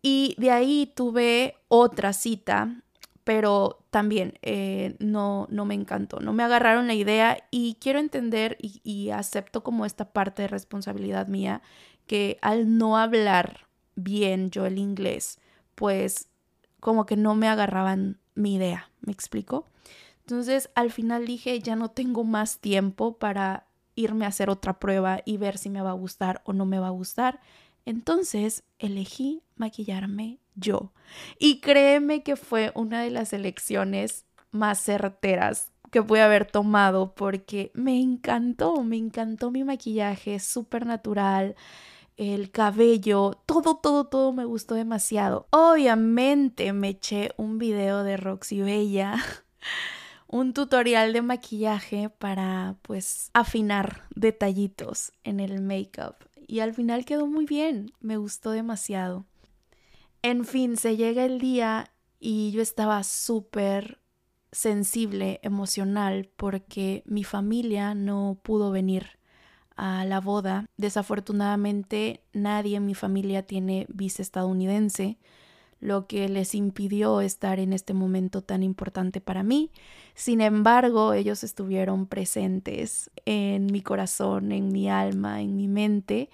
[0.02, 2.82] Y de ahí tuve otra cita,
[3.24, 8.58] pero también eh, no, no me encantó, no me agarraron la idea y quiero entender
[8.60, 11.62] y, y acepto como esta parte de responsabilidad mía
[12.06, 15.38] que al no hablar bien yo el inglés,
[15.74, 16.28] pues
[16.80, 19.66] como que no me agarraban mi idea, ¿me explico?
[20.20, 25.20] Entonces al final dije, ya no tengo más tiempo para irme a hacer otra prueba
[25.24, 27.40] y ver si me va a gustar o no me va a gustar.
[27.84, 30.92] Entonces elegí maquillarme yo.
[31.38, 37.70] Y créeme que fue una de las elecciones más certeras que pude haber tomado porque
[37.74, 41.54] me encantó, me encantó mi maquillaje, súper natural,
[42.16, 45.46] el cabello, todo, todo, todo me gustó demasiado.
[45.50, 49.16] Obviamente me eché un video de Roxy Bella,
[50.26, 57.26] un tutorial de maquillaje para pues afinar detallitos en el make-up y al final quedó
[57.26, 59.26] muy bien, me gustó demasiado.
[60.22, 64.00] En fin, se llega el día y yo estaba súper
[64.52, 69.18] sensible, emocional, porque mi familia no pudo venir
[69.76, 70.66] a la boda.
[70.76, 75.18] Desafortunadamente nadie en mi familia tiene visa estadounidense,
[75.80, 79.70] lo que les impidió estar en este momento tan importante para mí.
[80.14, 86.30] Sin embargo, ellos estuvieron presentes en mi corazón, en mi alma, en mi mente.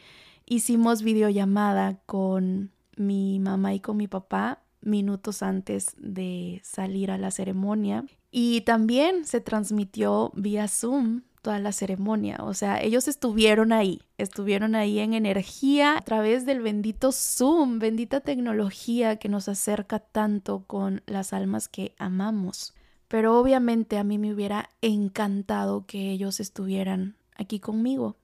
[0.46, 7.30] Hicimos videollamada con mi mamá y con mi papá minutos antes de salir a la
[7.30, 8.04] ceremonia.
[8.30, 12.38] Y también se transmitió vía Zoom toda la ceremonia.
[12.40, 18.20] O sea, ellos estuvieron ahí, estuvieron ahí en energía a través del bendito Zoom, bendita
[18.20, 22.74] tecnología que nos acerca tanto con las almas que amamos.
[23.08, 28.16] Pero obviamente a mí me hubiera encantado que ellos estuvieran aquí conmigo,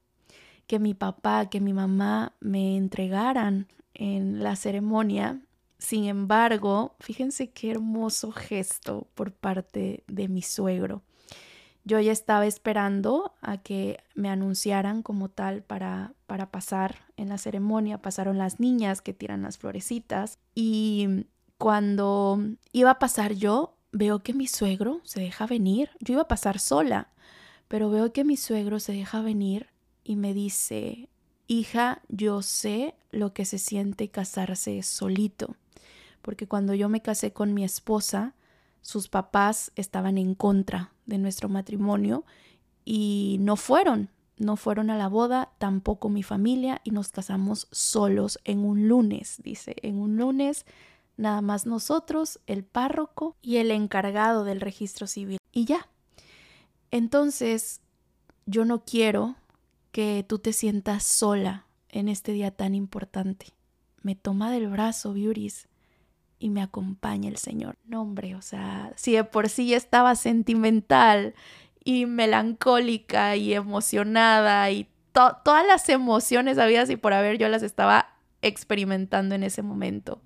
[0.66, 5.40] que mi papá, que mi mamá me entregaran en la ceremonia
[5.79, 11.02] sin embargo, fíjense qué hermoso gesto por parte de mi suegro.
[11.87, 17.38] Yo ya estaba esperando a que me anunciaran como tal para, para pasar en la
[17.38, 18.03] ceremonia.
[18.03, 22.38] Pasaron las niñas que tiran las florecitas y cuando
[22.72, 25.88] iba a pasar yo, veo que mi suegro se deja venir.
[26.01, 27.09] Yo iba a pasar sola,
[27.68, 29.68] pero veo que mi suegro se deja venir
[30.05, 31.09] y me dice,
[31.46, 35.57] hija, yo sé lo que se siente casarse solito
[36.27, 38.35] porque cuando yo me casé con mi esposa,
[38.81, 42.24] sus papás estaban en contra de nuestro matrimonio
[42.84, 48.38] y no fueron, no fueron a la boda, tampoco mi familia y nos casamos solos
[48.44, 50.66] en un lunes, dice, en un lunes
[51.16, 55.88] nada más nosotros, el párroco y el encargado del registro civil y ya.
[56.90, 57.80] Entonces,
[58.44, 59.36] yo no quiero
[59.92, 63.46] que tú te sientas sola en este día tan importante.
[64.02, 65.68] Me toma del brazo, Beauties,
[66.38, 67.77] y me acompaña el Señor.
[67.85, 71.35] No, hombre, o sea, si de por sí estaba sentimental
[71.85, 78.16] y melancólica y emocionada y todas las emociones habidas y por haber yo las estaba
[78.42, 80.20] experimentando en ese momento.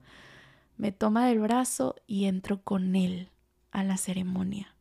[0.76, 3.28] Me toma del brazo y entro con él
[3.70, 4.74] a la ceremonia.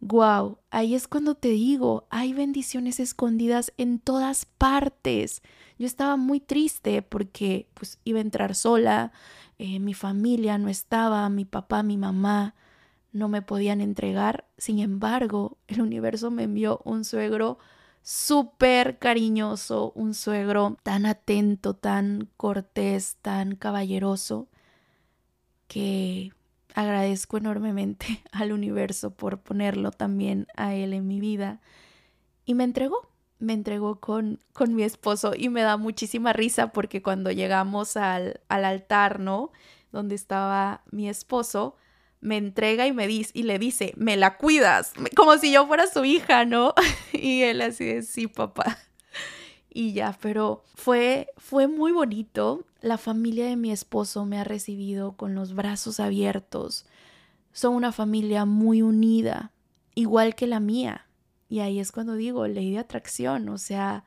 [0.00, 5.42] Wow, ahí es cuando te digo, hay bendiciones escondidas en todas partes.
[5.78, 9.12] Yo estaba muy triste porque pues iba a entrar sola,
[9.58, 12.54] eh, mi familia no estaba, mi papá, mi mamá
[13.12, 14.46] no me podían entregar.
[14.58, 17.58] Sin embargo, el universo me envió un suegro
[18.02, 24.48] súper cariñoso, un suegro tan atento, tan cortés, tan caballeroso,
[25.66, 26.32] que
[26.74, 31.60] agradezco enormemente al universo por ponerlo también a él en mi vida.
[32.44, 37.02] Y me entregó, me entregó con, con mi esposo y me da muchísima risa porque
[37.02, 39.52] cuando llegamos al, al altar, ¿no?
[39.92, 41.76] Donde estaba mi esposo,
[42.20, 45.86] me entrega y me dice y le dice, "Me la cuidas", como si yo fuera
[45.86, 46.74] su hija, ¿no?
[47.12, 48.78] y él así de, "Sí, papá."
[49.68, 52.64] Y ya, pero fue fue muy bonito.
[52.80, 56.86] La familia de mi esposo me ha recibido con los brazos abiertos.
[57.52, 59.52] Son una familia muy unida,
[59.94, 61.05] igual que la mía.
[61.48, 64.04] Y ahí es cuando digo, ley de atracción, o sea,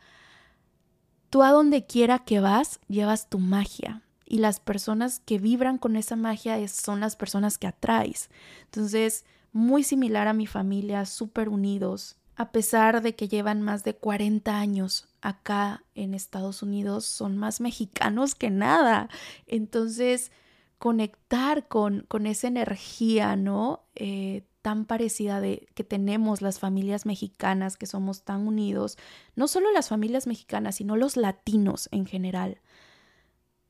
[1.30, 4.02] tú a donde quiera que vas, llevas tu magia.
[4.26, 8.30] Y las personas que vibran con esa magia son las personas que atraes.
[8.66, 12.18] Entonces, muy similar a mi familia, súper unidos.
[12.36, 17.60] A pesar de que llevan más de 40 años acá en Estados Unidos, son más
[17.60, 19.10] mexicanos que nada.
[19.48, 20.32] Entonces,
[20.78, 23.84] conectar con, con esa energía, ¿no?
[23.96, 28.98] Eh, tan parecida de que tenemos las familias mexicanas, que somos tan unidos,
[29.36, 32.60] no solo las familias mexicanas, sino los latinos en general.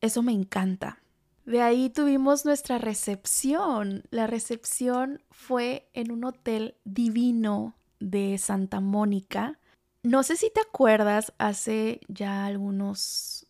[0.02, 1.02] Eso me encanta.
[1.46, 4.04] De ahí tuvimos nuestra recepción.
[4.12, 9.60] La recepción fue en un hotel divino de Santa Mónica.
[10.04, 13.48] No sé si te acuerdas, hace ya algunos,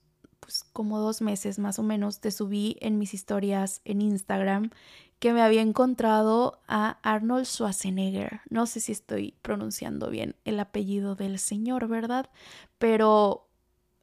[0.50, 4.72] pues como dos meses más o menos, te subí en mis historias en Instagram
[5.20, 8.42] que me había encontrado a Arnold Schwarzenegger.
[8.50, 12.32] No sé si estoy pronunciando bien el apellido del señor, ¿verdad?
[12.80, 13.48] Pero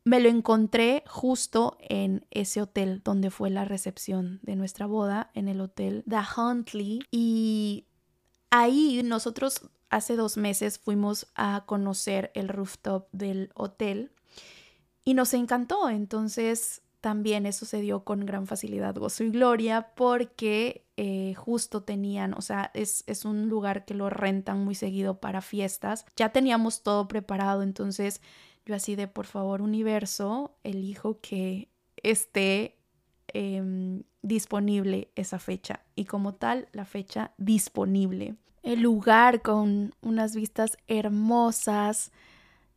[0.05, 5.49] me lo encontré justo en ese hotel donde fue la recepción de nuestra boda, en
[5.49, 7.01] el hotel The Huntley.
[7.11, 7.87] Y
[8.51, 14.13] ahí nosotros hace dos meses fuimos a conocer el rooftop del hotel
[15.07, 15.89] y nos encantó.
[15.89, 22.35] Entonces también eso se dio con gran facilidad, gozo y gloria, porque eh, justo tenían,
[22.35, 26.05] o sea, es, es un lugar que lo rentan muy seguido para fiestas.
[26.17, 28.21] Ya teníamos todo preparado, entonces
[28.67, 31.71] yo así de, por favor, universo, elijo que
[32.03, 32.77] esté
[33.29, 35.85] em, disponible esa fecha.
[35.95, 38.35] Y como tal, la fecha disponible.
[38.65, 42.11] El lugar con unas vistas hermosas,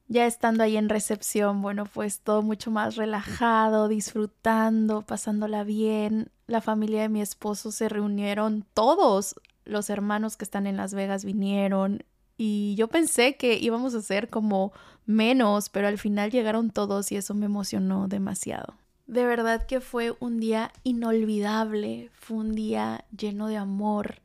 [0.09, 6.31] ya estando ahí en recepción, bueno, pues todo mucho más relajado, disfrutando, pasándola bien.
[6.47, 9.35] La familia de mi esposo se reunieron, todos
[9.65, 12.03] los hermanos que están en Las Vegas vinieron
[12.37, 14.73] y yo pensé que íbamos a ser como
[15.05, 18.73] menos, pero al final llegaron todos y eso me emocionó demasiado.
[19.05, 24.21] De verdad que fue un día inolvidable, fue un día lleno de amor,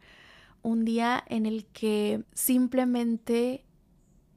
[0.63, 3.65] un día en el que simplemente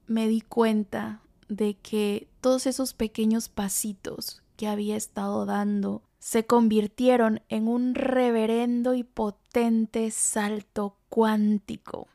[0.07, 7.41] me di cuenta de que todos esos pequeños pasitos que había estado dando se convirtieron
[7.47, 12.07] en un reverendo y potente salto cuántico.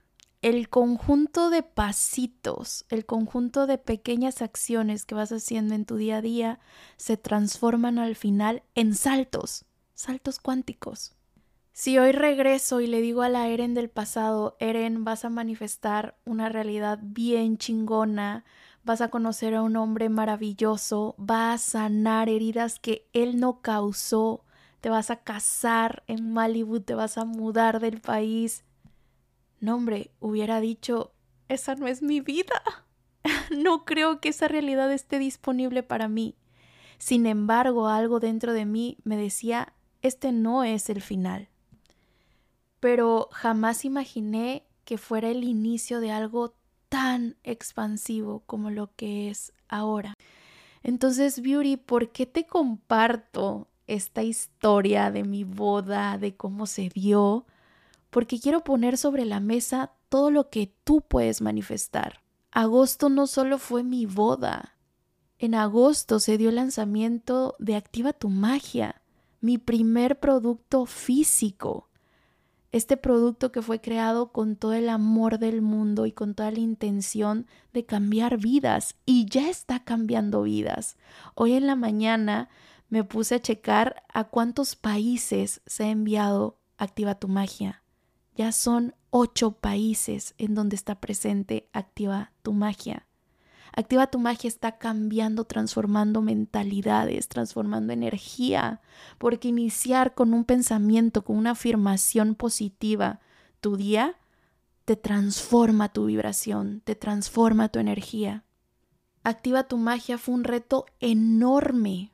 [0.42, 6.16] El conjunto de pasitos, el conjunto de pequeñas acciones que vas haciendo en tu día
[6.16, 6.58] a día
[6.96, 9.64] se transforman al final en saltos,
[9.94, 11.14] saltos cuánticos.
[11.72, 16.18] Si hoy regreso y le digo a la Eren del pasado, Eren, vas a manifestar
[16.26, 18.44] una realidad bien chingona,
[18.84, 24.44] vas a conocer a un hombre maravilloso, va a sanar heridas que él no causó,
[24.80, 28.64] te vas a casar en Malibu, te vas a mudar del país.
[29.60, 31.12] No, hombre, hubiera dicho,
[31.48, 32.60] esa no es mi vida.
[33.56, 36.34] no creo que esa realidad esté disponible para mí.
[36.98, 39.72] Sin embargo, algo dentro de mí me decía,
[40.02, 41.48] este no es el final.
[42.80, 46.54] Pero jamás imaginé que fuera el inicio de algo
[46.92, 50.12] tan expansivo como lo que es ahora.
[50.82, 57.46] Entonces, Beauty, ¿por qué te comparto esta historia de mi boda, de cómo se dio?
[58.10, 62.20] Porque quiero poner sobre la mesa todo lo que tú puedes manifestar.
[62.50, 64.76] Agosto no solo fue mi boda.
[65.38, 69.00] En agosto se dio el lanzamiento de Activa tu Magia,
[69.40, 71.88] mi primer producto físico
[72.72, 76.58] este producto que fue creado con todo el amor del mundo y con toda la
[76.58, 80.96] intención de cambiar vidas y ya está cambiando vidas.
[81.34, 82.48] Hoy en la mañana
[82.88, 87.82] me puse a checar a cuántos países se ha enviado Activa tu Magia.
[88.34, 93.06] Ya son ocho países en donde está presente Activa tu Magia.
[93.74, 98.82] Activa tu magia está cambiando, transformando mentalidades, transformando energía,
[99.16, 103.20] porque iniciar con un pensamiento, con una afirmación positiva
[103.62, 104.18] tu día,
[104.84, 108.44] te transforma tu vibración, te transforma tu energía.
[109.24, 112.12] Activa tu magia fue un reto enorme,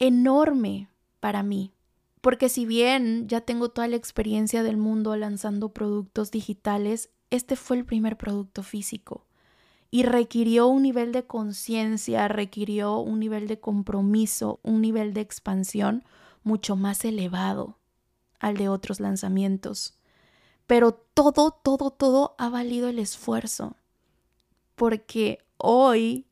[0.00, 0.88] enorme
[1.20, 1.74] para mí.
[2.20, 7.76] Porque si bien ya tengo toda la experiencia del mundo lanzando productos digitales, este fue
[7.76, 9.27] el primer producto físico
[9.90, 16.04] y requirió un nivel de conciencia, requirió un nivel de compromiso, un nivel de expansión
[16.42, 17.78] mucho más elevado
[18.38, 19.98] al de otros lanzamientos.
[20.66, 23.76] Pero todo, todo, todo ha valido el esfuerzo.
[24.74, 26.26] Porque hoy,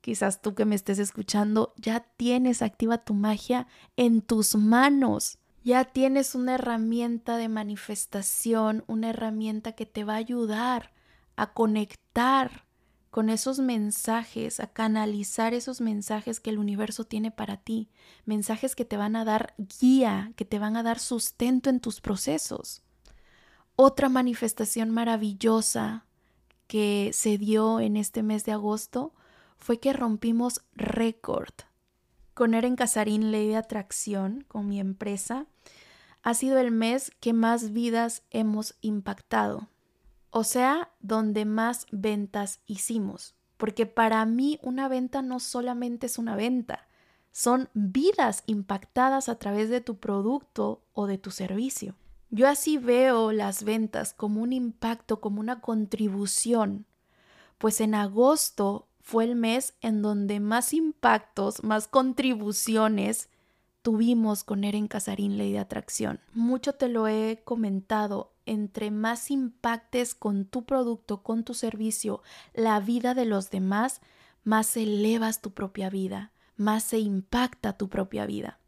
[0.00, 5.38] quizás tú que me estés escuchando, ya tienes activa tu magia en tus manos.
[5.62, 10.92] Ya tienes una herramienta de manifestación, una herramienta que te va a ayudar
[11.36, 12.69] a conectar
[13.10, 17.90] con esos mensajes, a canalizar esos mensajes que el universo tiene para ti,
[18.24, 22.00] mensajes que te van a dar guía, que te van a dar sustento en tus
[22.00, 22.82] procesos.
[23.74, 26.06] Otra manifestación maravillosa
[26.68, 29.12] que se dio en este mes de agosto
[29.58, 31.52] fue que rompimos récord.
[32.32, 35.46] Con Eren Casarín Ley de Atracción, con mi empresa,
[36.22, 39.68] ha sido el mes que más vidas hemos impactado
[40.30, 43.34] o sea, donde más ventas hicimos.
[43.56, 46.88] Porque para mí una venta no solamente es una venta,
[47.32, 51.94] son vidas impactadas a través de tu producto o de tu servicio.
[52.30, 56.86] Yo así veo las ventas como un impacto, como una contribución,
[57.58, 63.28] pues en agosto fue el mes en donde más impactos, más contribuciones
[63.82, 66.20] tuvimos con Eren Casarín Ley de Atracción.
[66.32, 72.20] Mucho te lo he comentado entre más impactes con tu producto, con tu servicio,
[72.52, 74.00] la vida de los demás,
[74.42, 78.58] más elevas tu propia vida, más se impacta tu propia vida.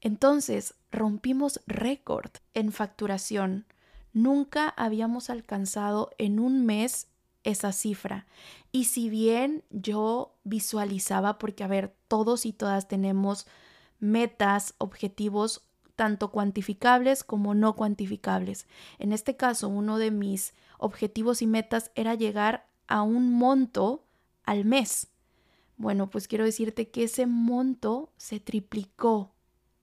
[0.00, 3.66] Entonces, rompimos récord en facturación.
[4.12, 7.06] Nunca habíamos alcanzado en un mes
[7.44, 8.26] esa cifra.
[8.72, 13.46] Y si bien yo visualizaba, porque a ver, todos y todas tenemos
[14.00, 15.62] metas, objetivos,
[15.96, 18.66] tanto cuantificables como no cuantificables.
[18.98, 24.04] En este caso, uno de mis objetivos y metas era llegar a un monto
[24.44, 25.08] al mes.
[25.76, 29.32] Bueno, pues quiero decirte que ese monto se triplicó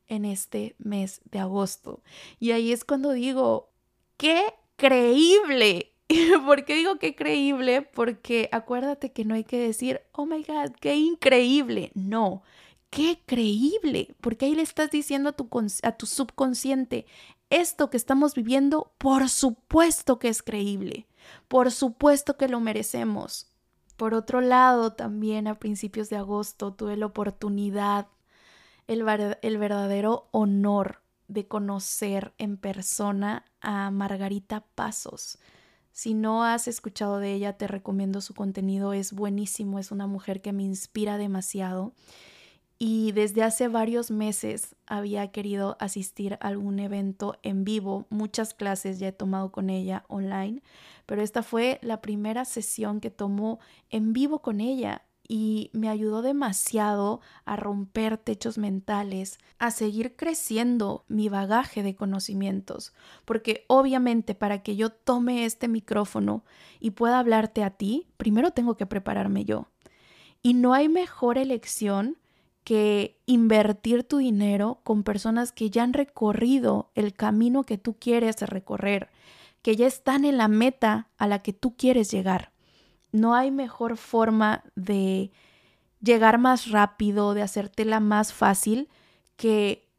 [0.07, 2.01] en este mes de agosto.
[2.39, 3.69] Y ahí es cuando digo,
[4.17, 5.93] ¡qué creíble!
[6.45, 7.81] ¿Por qué digo qué creíble?
[7.81, 11.91] Porque acuérdate que no hay que decir, oh my god, qué increíble.
[11.95, 12.43] No,
[12.93, 14.15] qué creíble.
[14.21, 17.07] Porque ahí le estás diciendo a tu, subconsciente,
[17.49, 21.07] esto que estamos viviendo, por supuesto que es creíble.
[21.47, 23.49] Por supuesto que lo merecemos.
[23.97, 28.07] Por otro lado, también a principios de agosto tuve la oportunidad,
[28.87, 29.03] el,
[29.41, 35.39] el verdadero honor de conocer en persona a Margarita Pasos.
[35.91, 40.41] Si no has escuchado de ella, te recomiendo su contenido, es buenísimo, es una mujer
[40.41, 41.93] que me inspira demasiado
[42.77, 48.05] y desde hace varios meses había querido asistir a algún evento en vivo.
[48.09, 50.61] Muchas clases ya he tomado con ella online,
[51.05, 53.59] pero esta fue la primera sesión que tomó
[53.89, 61.05] en vivo con ella y me ayudó demasiado a romper techos mentales, a seguir creciendo
[61.07, 62.93] mi bagaje de conocimientos,
[63.23, 66.43] porque obviamente para que yo tome este micrófono
[66.79, 69.67] y pueda hablarte a ti, primero tengo que prepararme yo.
[70.41, 72.17] Y no hay mejor elección
[72.63, 78.41] que invertir tu dinero con personas que ya han recorrido el camino que tú quieres
[78.41, 79.09] recorrer,
[79.61, 82.51] que ya están en la meta a la que tú quieres llegar.
[83.11, 85.31] No hay mejor forma de
[86.01, 88.89] llegar más rápido, de hacértela más fácil
[89.35, 89.89] que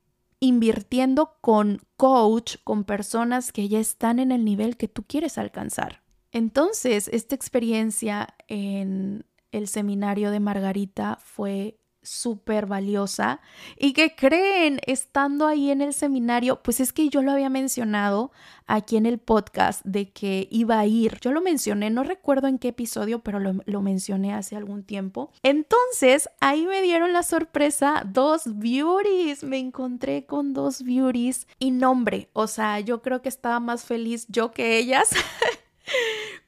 [0.41, 6.03] invirtiendo con coach, con personas que ya están en el nivel que tú quieres alcanzar.
[6.33, 13.41] Entonces, esta experiencia en el seminario de Margarita fue súper valiosa
[13.77, 18.31] y que creen estando ahí en el seminario, pues es que yo lo había mencionado
[18.67, 21.19] aquí en el podcast de que iba a ir.
[21.21, 25.31] Yo lo mencioné, no recuerdo en qué episodio, pero lo, mencioné hace algún tiempo.
[25.43, 29.45] Entonces, ahí me dieron la sorpresa dos beauties.
[29.45, 32.31] Me encontré con dos beauties y nombre.
[32.33, 35.11] O sea, yo creo que estaba más feliz yo que ellas.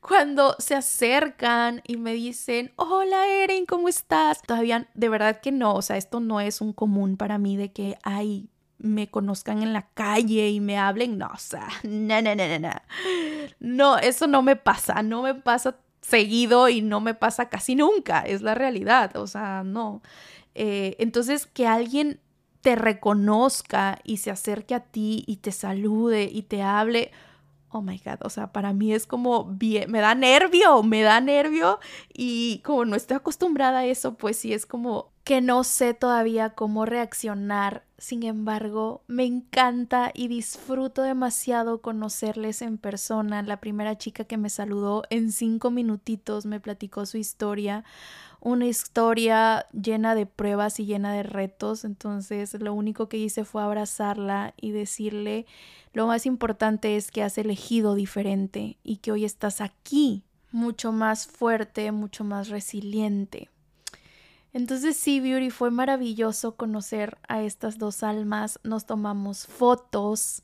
[0.01, 4.43] cuando se acercan y me dicen, hola Eren, ¿cómo estás?
[4.43, 7.73] Todavía, de verdad que no, o sea, esto no es un común para mí de
[7.73, 12.35] que, ay, me conozcan en la calle y me hablen, no, o sea, no, no,
[12.35, 12.71] no, no.
[13.61, 18.21] No, eso no me pasa, no me pasa seguido y no me pasa casi nunca,
[18.21, 20.03] es la realidad, o sea, no.
[20.55, 22.21] Eh, entonces, que alguien
[22.61, 27.13] te reconozca y se acerque a ti y te salude y te hable,
[27.71, 31.21] oh my God, o sea, para mí es como bien, me da nervio, me da
[31.21, 31.79] nervio
[32.13, 36.51] y como no estoy acostumbrada a eso, pues sí es como que no sé todavía
[36.51, 37.85] cómo reaccionar.
[37.99, 43.43] Sin embargo, me encanta y disfruto demasiado conocerles en persona.
[43.43, 47.83] La primera chica que me saludó en cinco minutitos me platicó su historia
[48.41, 53.63] una historia llena de pruebas y llena de retos, entonces lo único que hice fue
[53.63, 55.47] abrazarla y decirle
[55.93, 61.27] lo más importante es que has elegido diferente y que hoy estás aquí mucho más
[61.27, 63.49] fuerte, mucho más resiliente.
[64.53, 70.43] Entonces sí, Beauty, fue maravilloso conocer a estas dos almas, nos tomamos fotos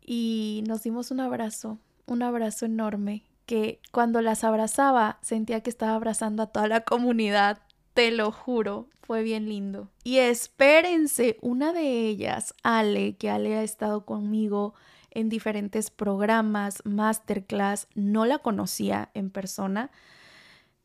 [0.00, 5.94] y nos dimos un abrazo, un abrazo enorme que cuando las abrazaba sentía que estaba
[5.94, 7.62] abrazando a toda la comunidad.
[7.94, 9.88] Te lo juro, fue bien lindo.
[10.04, 14.74] Y espérense, una de ellas, Ale, que Ale ha estado conmigo
[15.10, 19.90] en diferentes programas, masterclass, no la conocía en persona,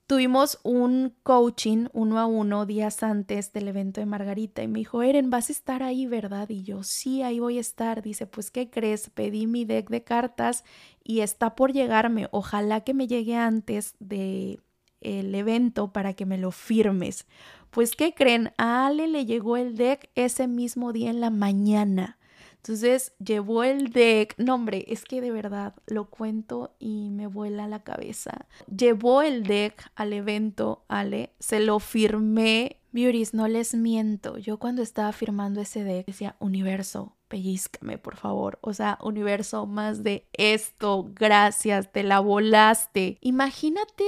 [0.06, 5.02] Tuvimos un coaching uno a uno días antes del evento de Margarita y me dijo,
[5.02, 6.50] Eren, vas a estar ahí, ¿verdad?
[6.50, 8.02] Y yo, sí, ahí voy a estar.
[8.02, 9.10] Dice, pues, ¿qué crees?
[9.10, 10.66] Pedí mi deck de cartas
[11.04, 12.28] y está por llegarme.
[12.32, 14.60] Ojalá que me llegue antes de
[15.02, 17.26] evento para que me lo firmes.
[17.72, 18.52] Pues, ¿qué creen?
[18.58, 22.18] A Ale le llegó el deck ese mismo día en la mañana.
[22.64, 27.68] Entonces llevó el deck, no hombre, es que de verdad lo cuento y me vuela
[27.68, 28.48] la cabeza.
[28.74, 32.78] Llevó el deck al evento, Ale, se lo firmé.
[32.94, 38.60] Beauties, no les miento, yo cuando estaba firmando ese deck decía, universo, pellizcame, por favor.
[38.62, 43.18] O sea, universo, más de esto, gracias, te la volaste.
[43.20, 44.06] Imagínate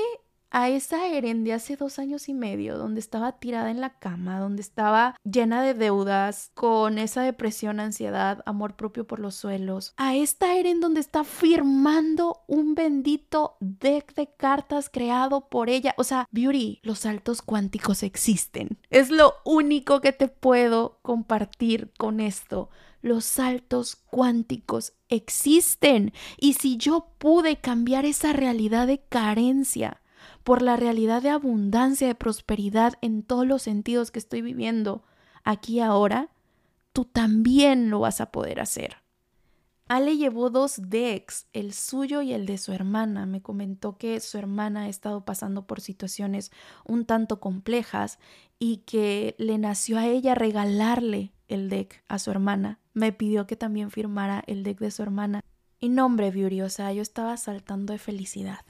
[0.55, 4.39] a esa Eren de hace dos años y medio, donde estaba tirada en la cama,
[4.39, 10.15] donde estaba llena de deudas, con esa depresión, ansiedad, amor propio por los suelos, a
[10.15, 15.93] esta Eren donde está firmando un bendito deck de cartas creado por ella.
[15.97, 18.77] O sea, Beauty, los saltos cuánticos existen.
[18.89, 22.69] Es lo único que te puedo compartir con esto
[23.01, 26.13] los saltos cuánticos existen.
[26.39, 30.01] Y si yo pude cambiar esa realidad de carencia
[30.43, 35.03] por la realidad de abundancia, de prosperidad en todos los sentidos que estoy viviendo
[35.43, 36.29] aquí ahora,
[36.93, 38.97] tú también lo vas a poder hacer.
[39.87, 43.27] Ale llevó dos decks, el suyo y el de su hermana.
[43.27, 46.51] Me comentó que su hermana ha estado pasando por situaciones
[46.85, 48.17] un tanto complejas
[48.57, 52.79] y que le nació a ella regalarle el deck a su hermana.
[52.93, 55.41] Me pidió que también firmara el deck de su hermana.
[55.79, 58.65] Y nombre, Beauty, o sea, yo estaba saltando de felicidad.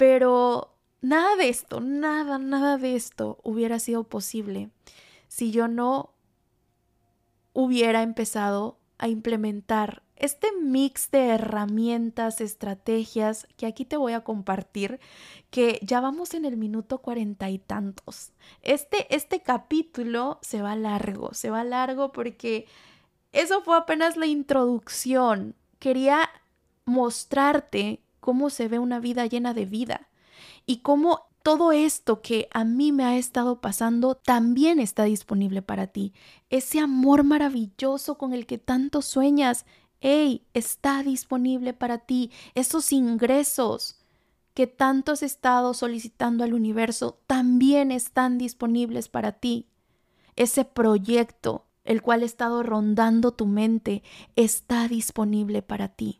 [0.00, 4.70] Pero nada de esto, nada, nada de esto hubiera sido posible
[5.28, 6.14] si yo no
[7.52, 15.00] hubiera empezado a implementar este mix de herramientas, estrategias que aquí te voy a compartir,
[15.50, 18.32] que ya vamos en el minuto cuarenta y tantos.
[18.62, 22.66] Este, este capítulo se va largo, se va largo porque
[23.32, 25.56] eso fue apenas la introducción.
[25.78, 26.26] Quería
[26.86, 30.08] mostrarte cómo se ve una vida llena de vida
[30.66, 35.86] y cómo todo esto que a mí me ha estado pasando también está disponible para
[35.86, 36.12] ti.
[36.50, 39.64] Ese amor maravilloso con el que tanto sueñas,
[40.00, 42.30] hey, está disponible para ti.
[42.54, 43.96] Esos ingresos
[44.54, 49.66] que tanto has estado solicitando al universo también están disponibles para ti.
[50.36, 54.02] Ese proyecto, el cual ha estado rondando tu mente,
[54.36, 56.19] está disponible para ti.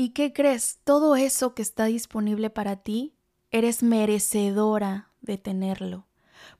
[0.00, 0.78] ¿Y qué crees?
[0.84, 3.16] Todo eso que está disponible para ti,
[3.50, 6.06] eres merecedora de tenerlo.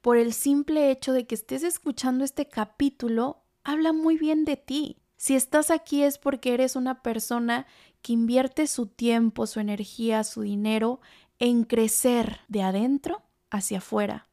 [0.03, 4.99] Por el simple hecho de que estés escuchando este capítulo, habla muy bien de ti.
[5.17, 7.69] Si estás aquí es porque eres una persona
[8.03, 11.01] que invierte su tiempo, su energía, su dinero
[11.39, 14.27] en crecer de adentro hacia afuera.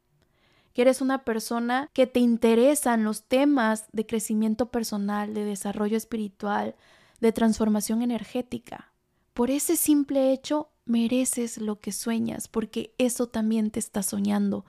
[0.72, 6.74] Que eres una persona que te interesan los temas de crecimiento personal, de desarrollo espiritual,
[7.20, 8.92] de transformación energética.
[9.36, 14.64] Por ese simple hecho mereces lo que sueñas, porque eso también te está soñando.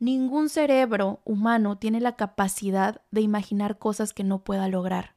[0.00, 5.14] Ningún cerebro humano tiene la capacidad de imaginar cosas que no pueda lograr.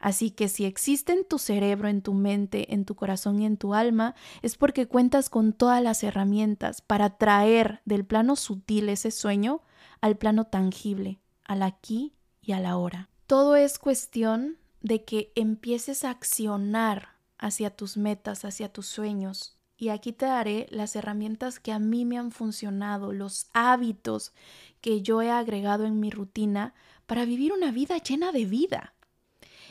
[0.00, 3.56] Así que si existe en tu cerebro, en tu mente, en tu corazón y en
[3.56, 9.12] tu alma, es porque cuentas con todas las herramientas para traer del plano sutil ese
[9.12, 9.62] sueño
[10.02, 13.08] al plano tangible, al aquí y a la hora.
[13.26, 17.11] Todo es cuestión de que empieces a accionar
[17.42, 19.58] hacia tus metas, hacia tus sueños.
[19.76, 24.32] Y aquí te daré las herramientas que a mí me han funcionado, los hábitos
[24.80, 26.72] que yo he agregado en mi rutina
[27.06, 28.94] para vivir una vida llena de vida.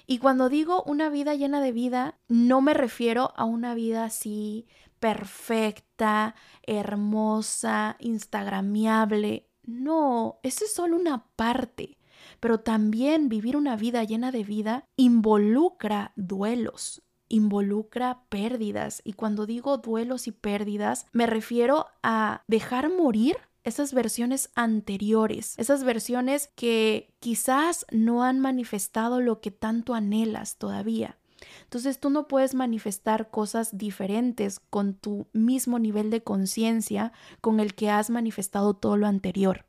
[0.05, 4.67] Y cuando digo una vida llena de vida, no me refiero a una vida así
[4.99, 9.47] perfecta, hermosa, instagramiable.
[9.63, 11.97] No, eso es solo una parte.
[12.41, 17.01] Pero también vivir una vida llena de vida involucra duelos,
[17.31, 19.01] involucra pérdidas.
[19.03, 25.83] Y cuando digo duelos y pérdidas, me refiero a dejar morir esas versiones anteriores, esas
[25.83, 31.17] versiones que quizás no han manifestado lo que tanto anhelas todavía.
[31.63, 37.73] Entonces tú no puedes manifestar cosas diferentes con tu mismo nivel de conciencia con el
[37.75, 39.65] que has manifestado todo lo anterior.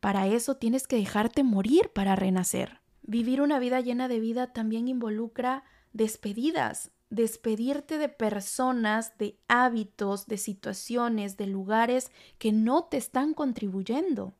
[0.00, 2.80] Para eso tienes que dejarte morir para renacer.
[3.02, 10.38] Vivir una vida llena de vida también involucra despedidas, despedirte de personas, de hábitos, de
[10.38, 14.32] situaciones, de lugares que no te están contribuyendo.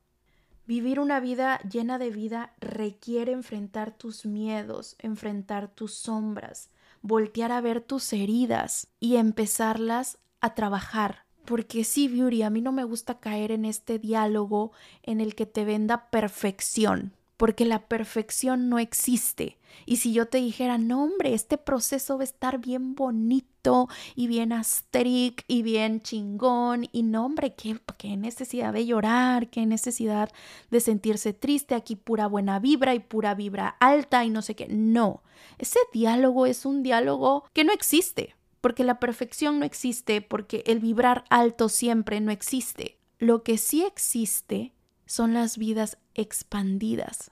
[0.65, 6.69] Vivir una vida llena de vida requiere enfrentar tus miedos, enfrentar tus sombras,
[7.01, 11.25] voltear a ver tus heridas y empezarlas a trabajar.
[11.43, 14.71] Porque sí, Beauty, a mí no me gusta caer en este diálogo
[15.03, 19.57] en el que te venda perfección porque la perfección no existe.
[19.87, 24.27] Y si yo te dijera, no hombre, este proceso va a estar bien bonito y
[24.27, 30.29] bien astric y bien chingón, y no hombre, qué, qué necesidad de llorar, qué necesidad
[30.69, 34.67] de sentirse triste, aquí pura buena vibra y pura vibra alta y no sé qué.
[34.69, 35.23] No,
[35.57, 40.79] ese diálogo es un diálogo que no existe, porque la perfección no existe, porque el
[40.79, 42.99] vibrar alto siempre no existe.
[43.17, 44.73] Lo que sí existe
[45.11, 47.31] son las vidas expandidas.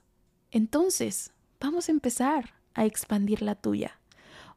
[0.50, 4.00] Entonces, vamos a empezar a expandir la tuya.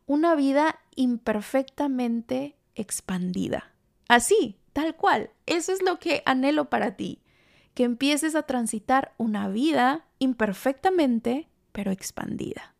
[0.05, 3.71] Una vida imperfectamente expandida.
[4.07, 5.29] Así, Tal cual.
[5.45, 7.21] Eso es lo que anhelo para ti.
[7.75, 12.72] Que empieces a transitar una vida imperfectamente, pero expandida.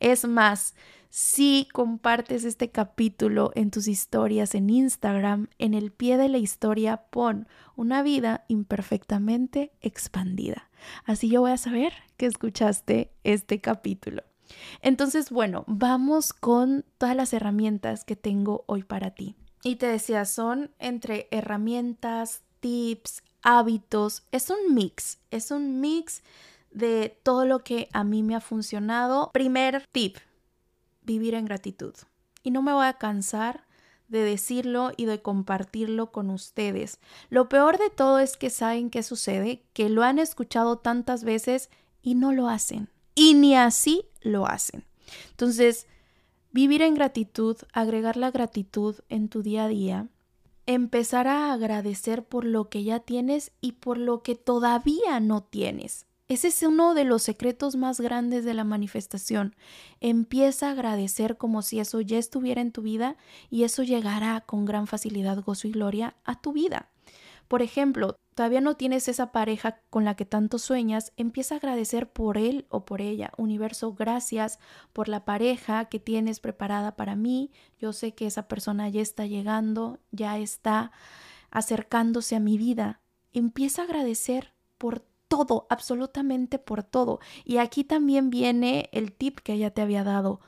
[0.00, 0.74] Es más,
[1.10, 7.04] si compartes este capítulo en tus historias en Instagram, en el pie de la historia
[7.10, 10.68] pon una vida imperfectamente expandida.
[11.04, 14.22] Así yo voy a saber que escuchaste este capítulo.
[14.82, 19.34] Entonces, bueno, vamos con todas las herramientas que tengo hoy para ti.
[19.62, 26.22] Y te decía, son entre herramientas, tips, hábitos, es un mix, es un mix
[26.70, 29.30] de todo lo que a mí me ha funcionado.
[29.32, 30.16] Primer tip,
[31.02, 31.94] vivir en gratitud.
[32.42, 33.66] Y no me voy a cansar
[34.08, 36.98] de decirlo y de compartirlo con ustedes.
[37.28, 41.70] Lo peor de todo es que saben qué sucede, que lo han escuchado tantas veces
[42.02, 42.88] y no lo hacen.
[43.14, 44.84] Y ni así lo hacen.
[45.30, 45.86] Entonces,
[46.52, 50.08] vivir en gratitud, agregar la gratitud en tu día a día,
[50.66, 56.07] empezar a agradecer por lo que ya tienes y por lo que todavía no tienes.
[56.28, 59.56] Ese es uno de los secretos más grandes de la manifestación.
[60.00, 63.16] Empieza a agradecer como si eso ya estuviera en tu vida
[63.48, 66.90] y eso llegará con gran facilidad, gozo y gloria a tu vida.
[67.48, 72.12] Por ejemplo, todavía no tienes esa pareja con la que tanto sueñas, empieza a agradecer
[72.12, 73.32] por él o por ella.
[73.38, 74.58] Universo, gracias
[74.92, 77.50] por la pareja que tienes preparada para mí.
[77.78, 80.92] Yo sé que esa persona ya está llegando, ya está
[81.50, 83.00] acercándose a mi vida.
[83.32, 87.20] Empieza a agradecer por todo, absolutamente por todo.
[87.44, 90.40] Y aquí también viene el tip que ya te había dado.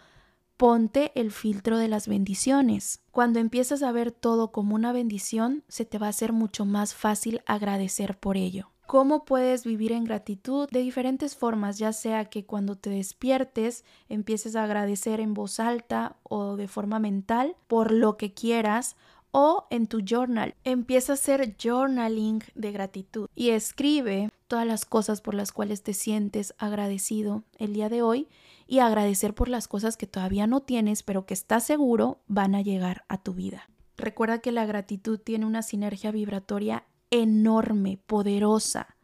[0.57, 3.01] Ponte el filtro de las bendiciones.
[3.13, 6.95] Cuando empiezas a ver todo como una bendición, se te va a hacer mucho más
[6.95, 8.71] fácil agradecer por ello.
[8.91, 10.69] ¿Cómo puedes vivir en gratitud?
[10.69, 16.17] De diferentes formas, ya sea que cuando te despiertes empieces a agradecer en voz alta
[16.25, 18.97] o de forma mental por lo que quieras
[19.33, 20.55] o en tu journal.
[20.65, 25.95] Empieza a hacer journaling de gratitud y escribe todas las cosas por las cuales te
[25.95, 28.29] sientes agradecido el día de hoy
[28.67, 32.63] y agradecer por las cosas que todavía no tienes pero que estás seguro van a
[32.63, 33.69] llegar a tu vida.
[33.97, 38.97] Recuerda que la gratitud tiene una sinergia vibratoria enorme, poderosa.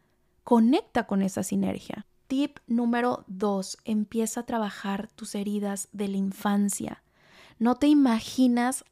[0.43, 2.05] Conecta con esa sinergia.
[2.27, 3.77] Tip número 2.
[3.85, 7.03] Empieza a trabajar tus heridas de la infancia.
[7.59, 8.85] No te imaginas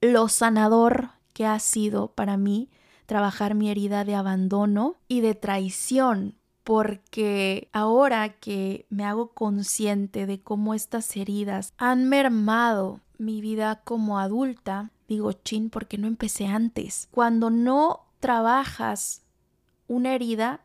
[0.00, 2.70] lo sanador que ha sido para mí
[3.06, 10.40] trabajar mi herida de abandono y de traición, porque ahora que me hago consciente de
[10.40, 17.08] cómo estas heridas han mermado mi vida como adulta, digo chin porque no empecé antes.
[17.10, 19.22] Cuando no trabajas
[19.88, 20.60] una herida,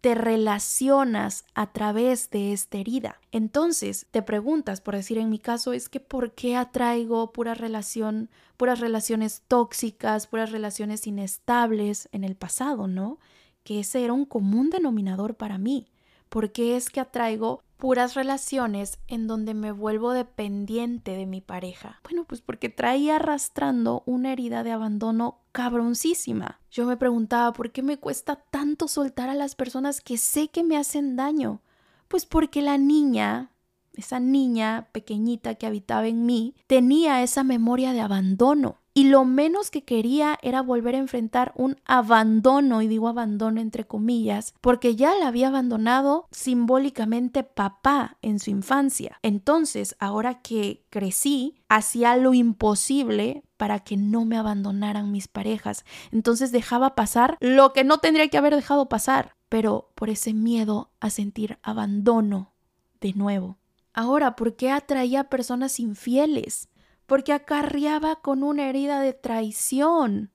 [0.00, 3.20] te relacionas a través de esta herida.
[3.32, 8.30] Entonces te preguntas, por decir en mi caso, es que ¿por qué atraigo pura relación,
[8.56, 13.18] puras relaciones tóxicas, puras relaciones inestables en el pasado, ¿no?
[13.64, 15.86] Que ese era un común denominador para mí.
[16.28, 22.00] ¿Por qué es que atraigo puras relaciones en donde me vuelvo dependiente de mi pareja?
[22.04, 26.60] Bueno, pues porque traía arrastrando una herida de abandono cabroncísima.
[26.70, 30.64] Yo me preguntaba por qué me cuesta tanto soltar a las personas que sé que
[30.64, 31.62] me hacen daño.
[32.08, 33.50] Pues porque la niña,
[33.94, 39.70] esa niña pequeñita que habitaba en mí, tenía esa memoria de abandono y lo menos
[39.70, 45.14] que quería era volver a enfrentar un abandono, y digo abandono entre comillas, porque ya
[45.16, 49.18] la había abandonado simbólicamente papá en su infancia.
[49.20, 55.84] Entonces, ahora que crecí, hacía lo imposible para que no me abandonaran mis parejas.
[56.10, 60.90] Entonces dejaba pasar lo que no tendría que haber dejado pasar, pero por ese miedo
[61.00, 62.54] a sentir abandono
[63.02, 63.58] de nuevo.
[63.92, 66.70] Ahora, ¿por qué atraía a personas infieles?
[67.06, 70.30] Porque acarreaba con una herida de traición.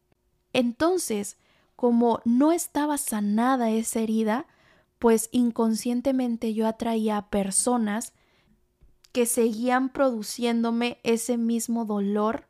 [0.53, 1.37] Entonces,
[1.75, 4.47] como no estaba sanada esa herida,
[4.99, 8.13] pues inconscientemente yo atraía a personas
[9.11, 12.47] que seguían produciéndome ese mismo dolor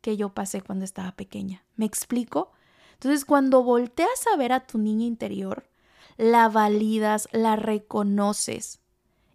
[0.00, 1.64] que yo pasé cuando estaba pequeña.
[1.76, 2.52] ¿Me explico?
[2.94, 5.68] Entonces, cuando volteas a ver a tu niña interior,
[6.16, 8.83] la validas, la reconoces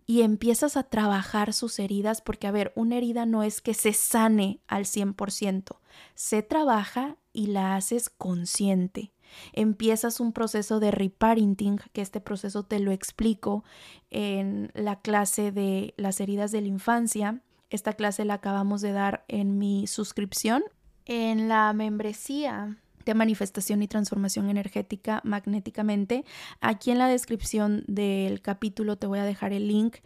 [0.10, 3.94] y empiezas a trabajar sus heridas, porque a ver, una herida no es que se
[3.94, 5.76] sane al 100%,
[6.16, 9.12] se trabaja y la haces consciente.
[9.54, 13.64] Empiezas un proceso de reparenting, que este proceso te lo explico
[14.10, 17.44] en la clase de las heridas de la infancia.
[17.70, 20.64] Esta clase la acabamos de dar en mi suscripción.
[21.06, 26.26] En la membresía de manifestación y transformación energética magnéticamente.
[26.62, 29.98] Aquí en la descripción del capítulo te voy a dejar el link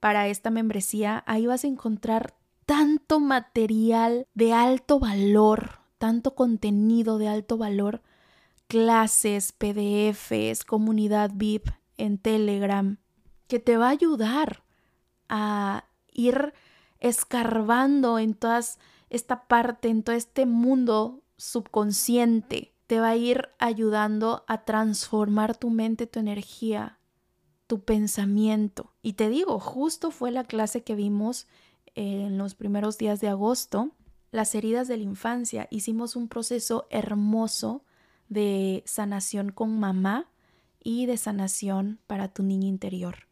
[0.00, 1.24] para esta membresía.
[1.26, 2.34] Ahí vas a encontrar
[2.66, 8.02] tanto material de alto valor, tanto contenido de alto valor,
[8.66, 12.98] clases, PDFs, comunidad VIP en Telegram,
[13.48, 14.62] que te va a ayudar
[15.28, 16.52] a ir
[17.00, 18.60] escarbando en toda
[19.10, 22.74] esta parte, en todo este mundo subconsciente.
[22.86, 26.98] Te va a ir ayudando a transformar tu mente, tu energía,
[27.66, 28.92] tu pensamiento.
[29.02, 31.46] Y te digo, justo fue la clase que vimos
[31.94, 33.92] en los primeros días de agosto,
[34.30, 35.68] las heridas de la infancia.
[35.70, 37.84] Hicimos un proceso hermoso
[38.28, 40.30] de sanación con mamá
[40.82, 43.28] y de sanación para tu niño interior.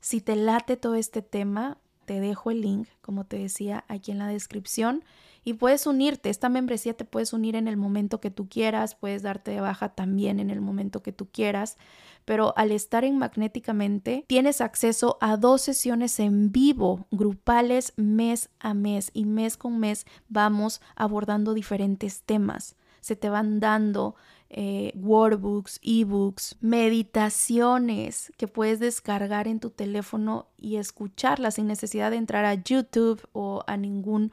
[0.00, 1.78] Si te late todo este tema,
[2.08, 5.04] te dejo el link, como te decía, aquí en la descripción
[5.44, 6.30] y puedes unirte.
[6.30, 9.90] Esta membresía te puedes unir en el momento que tú quieras, puedes darte de baja
[9.90, 11.76] también en el momento que tú quieras,
[12.24, 18.72] pero al estar en Magnéticamente tienes acceso a dos sesiones en vivo, grupales mes a
[18.72, 22.74] mes y mes con mes vamos abordando diferentes temas.
[23.02, 24.14] Se te van dando
[24.50, 32.16] eh, workbooks, ebooks, meditaciones que puedes descargar en tu teléfono y escucharlas sin necesidad de
[32.16, 34.32] entrar a YouTube o a, ningún,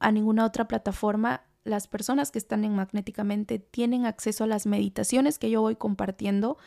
[0.00, 1.42] a ninguna otra plataforma.
[1.62, 6.58] Las personas que están en Magnéticamente tienen acceso a las meditaciones que yo voy compartiendo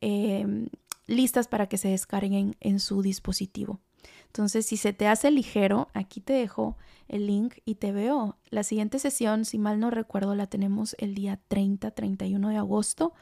[0.00, 0.68] em,
[1.06, 3.80] listas para que se descarguen en su dispositivo.
[4.30, 6.76] Entonces, si se te hace ligero, aquí te dejo
[7.08, 8.36] el link y te veo.
[8.48, 13.12] La siguiente sesión, si mal no recuerdo, la tenemos el día 30, 31 de agosto,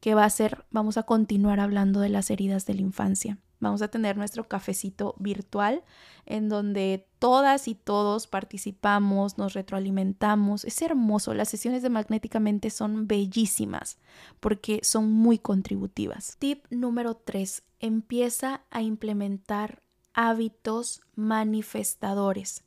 [0.00, 3.36] que va a ser, vamos a continuar hablando de las heridas de la infancia.
[3.58, 5.84] Vamos a tener nuestro cafecito virtual
[6.24, 10.64] en donde todas y todos participamos, nos retroalimentamos.
[10.64, 13.98] Es hermoso, las sesiones de Magnéticamente son bellísimas
[14.40, 16.36] porque son muy contributivas.
[16.38, 17.62] Tip número 3.
[17.80, 19.82] Empieza a implementar
[20.14, 22.64] hábitos manifestadores.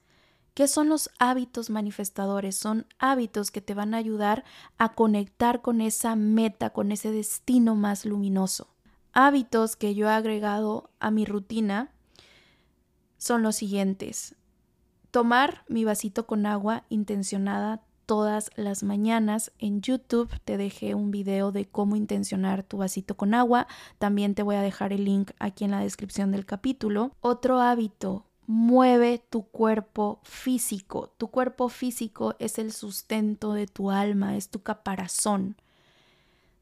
[0.53, 2.55] ¿Qué son los hábitos manifestadores?
[2.55, 4.43] Son hábitos que te van a ayudar
[4.77, 8.67] a conectar con esa meta, con ese destino más luminoso.
[9.13, 11.91] Hábitos que yo he agregado a mi rutina
[13.17, 14.35] son los siguientes.
[15.09, 19.51] Tomar mi vasito con agua intencionada todas las mañanas.
[19.59, 23.67] En YouTube te dejé un video de cómo intencionar tu vasito con agua.
[23.97, 27.11] También te voy a dejar el link aquí en la descripción del capítulo.
[27.21, 31.13] Otro hábito, mueve tu cuerpo físico.
[31.17, 35.55] Tu cuerpo físico es el sustento de tu alma, es tu caparazón.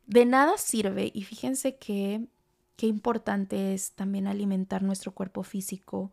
[0.07, 2.27] De nada sirve, y fíjense que
[2.75, 6.11] qué importante es también alimentar nuestro cuerpo físico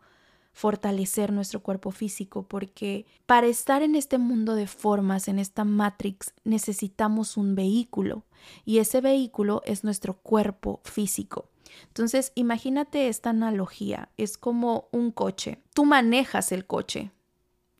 [0.59, 6.35] fortalecer nuestro cuerpo físico, porque para estar en este mundo de formas, en esta matrix,
[6.43, 8.25] necesitamos un vehículo
[8.65, 11.49] y ese vehículo es nuestro cuerpo físico.
[11.87, 15.63] Entonces, imagínate esta analogía, es como un coche.
[15.75, 17.13] Tú manejas el coche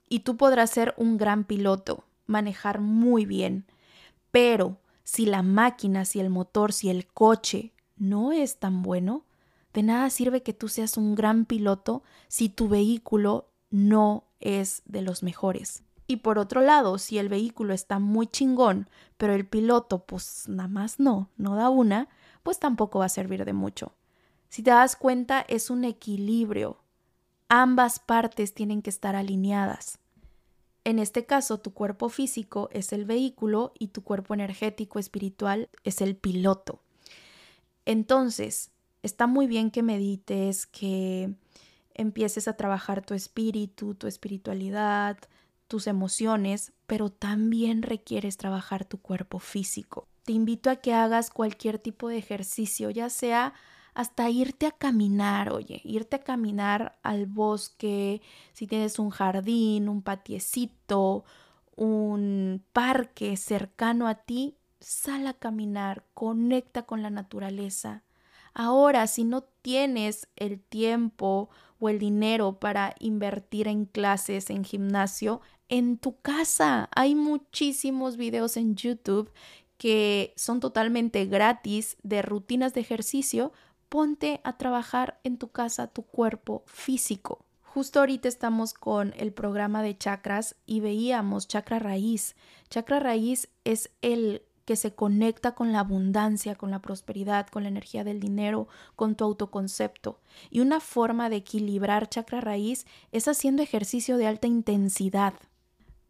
[0.09, 3.67] y tú podrás ser un gran piloto, manejar muy bien,
[4.31, 9.25] pero si la máquina, si el motor, si el coche no es tan bueno,
[9.79, 15.03] de nada sirve que tú seas un gran piloto si tu vehículo no es de
[15.03, 15.85] los mejores.
[16.09, 20.69] Y por otro lado, si el vehículo está muy chingón, pero el piloto pues nada
[20.69, 22.09] más no, no da una,
[22.43, 23.93] pues tampoco va a servir de mucho.
[24.49, 26.81] Si te das cuenta, es un equilibrio.
[27.49, 30.01] Ambas partes tienen que estar alineadas.
[30.83, 36.01] En este caso, tu cuerpo físico es el vehículo y tu cuerpo energético espiritual es
[36.01, 36.83] el piloto.
[37.85, 38.73] Entonces,
[39.03, 41.35] está muy bien que medites, que
[41.95, 45.19] empieces a trabajar tu espíritu, tu espiritualidad,
[45.67, 50.09] tus emociones, pero también requieres trabajar tu cuerpo físico.
[50.25, 53.53] Te invito a que hagas cualquier tipo de ejercicio, ya sea
[53.95, 58.23] hasta irte a caminar, oye, irte a caminar al bosque,
[58.53, 61.25] si tienes un jardín, un patiecito,
[61.75, 68.05] un parque cercano a ti, sal a caminar, conecta con la naturaleza,
[68.55, 75.41] Ahora, si no tienes el tiempo o el dinero para invertir en clases, en gimnasio,
[75.69, 79.31] en tu casa hay muchísimos videos en YouTube
[79.77, 83.53] que son totalmente gratis de rutinas de ejercicio.
[83.89, 87.45] Ponte a trabajar en tu casa tu cuerpo físico.
[87.63, 92.35] Justo ahorita estamos con el programa de chakras y veíamos chakra raíz.
[92.71, 97.71] Chakra raíz es el que se conecta con la abundancia, con la prosperidad, con la
[97.71, 100.21] energía del dinero, con tu autoconcepto.
[100.51, 105.33] Y una forma de equilibrar chakra raíz es haciendo ejercicio de alta intensidad.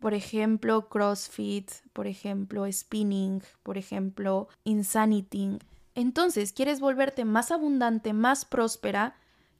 [0.00, 5.60] Por ejemplo, CrossFit, por ejemplo, spinning, por ejemplo, insanity.
[5.94, 9.14] Entonces, ¿quieres volverte más abundante, más próspera?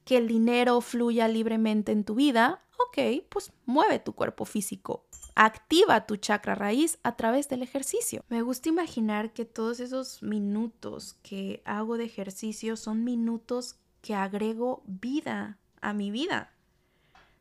[0.05, 5.04] que el dinero fluya libremente en tu vida, Ok, pues mueve tu cuerpo físico.
[5.34, 8.24] Activa tu chakra raíz a través del ejercicio.
[8.28, 14.82] Me gusta imaginar que todos esos minutos que hago de ejercicio son minutos que agrego
[14.86, 16.52] vida a mi vida.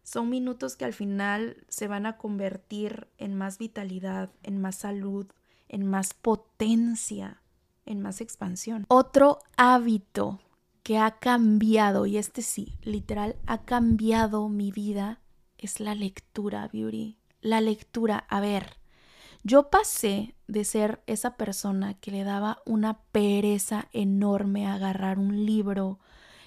[0.04, 5.28] Son minutos que al final se van a convertir en más vitalidad, en más salud,
[5.68, 7.42] en más potencia,
[7.86, 8.86] en más expansión.
[8.88, 10.40] Otro hábito
[10.84, 15.20] que ha cambiado, y este sí, literal, ha cambiado mi vida,
[15.58, 17.18] es la lectura, Beauty.
[17.42, 18.78] La lectura, a ver,
[19.44, 25.46] yo pasé de ser esa persona que le daba una pereza enorme a agarrar un
[25.46, 26.00] libro.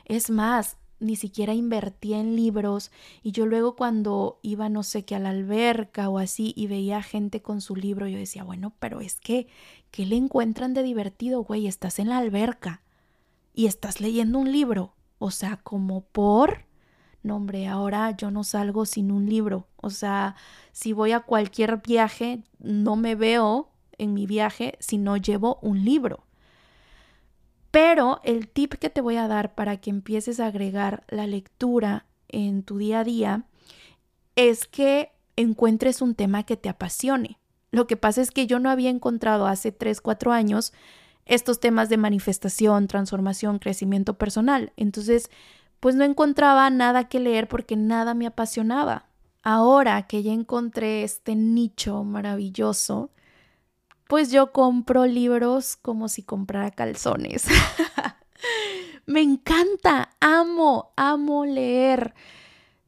[0.05, 2.91] Es más, ni siquiera invertía en libros
[3.23, 7.03] y yo luego cuando iba no sé qué a la alberca o así y veía
[7.03, 9.49] gente con su libro yo decía, bueno, pero es que,
[9.91, 11.67] ¿qué le encuentran de divertido, güey?
[11.67, 12.83] Estás en la alberca
[13.55, 14.95] y estás leyendo un libro.
[15.19, 16.70] O sea, como por...
[17.23, 19.67] No, hombre, ahora yo no salgo sin un libro.
[19.77, 20.37] O sea,
[20.73, 25.85] si voy a cualquier viaje, no me veo en mi viaje si no llevo un
[25.85, 26.25] libro.
[27.71, 32.07] Pero el tip que te voy a dar para que empieces a agregar la lectura
[32.29, 33.45] en tu día a día
[34.35, 37.39] es que encuentres un tema que te apasione.
[37.71, 40.73] Lo que pasa es que yo no había encontrado hace 3, 4 años
[41.27, 44.73] estos temas de manifestación, transformación, crecimiento personal.
[44.77, 45.31] Entonces,
[45.81, 49.07] pues no encontraba nada que leer porque nada me apasionaba.
[49.43, 53.11] Ahora que ya encontré este nicho maravilloso,
[54.07, 57.45] pues yo compro libros como si comprara calzones.
[59.07, 62.15] me encanta, amo, amo leer.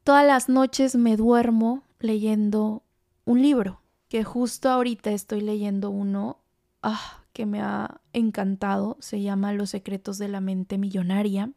[0.03, 2.83] Todas las noches me duermo leyendo
[3.25, 6.39] un libro, que justo ahorita estoy leyendo uno
[6.83, 11.51] ah, que me ha encantado, se llama Los secretos de la mente millonaria.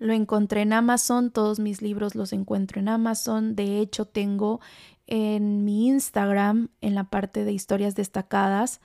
[0.00, 3.54] Lo encontré en Amazon, todos mis libros los encuentro en Amazon.
[3.54, 4.60] De hecho, tengo
[5.06, 8.80] en mi Instagram, en la parte de historias destacadas,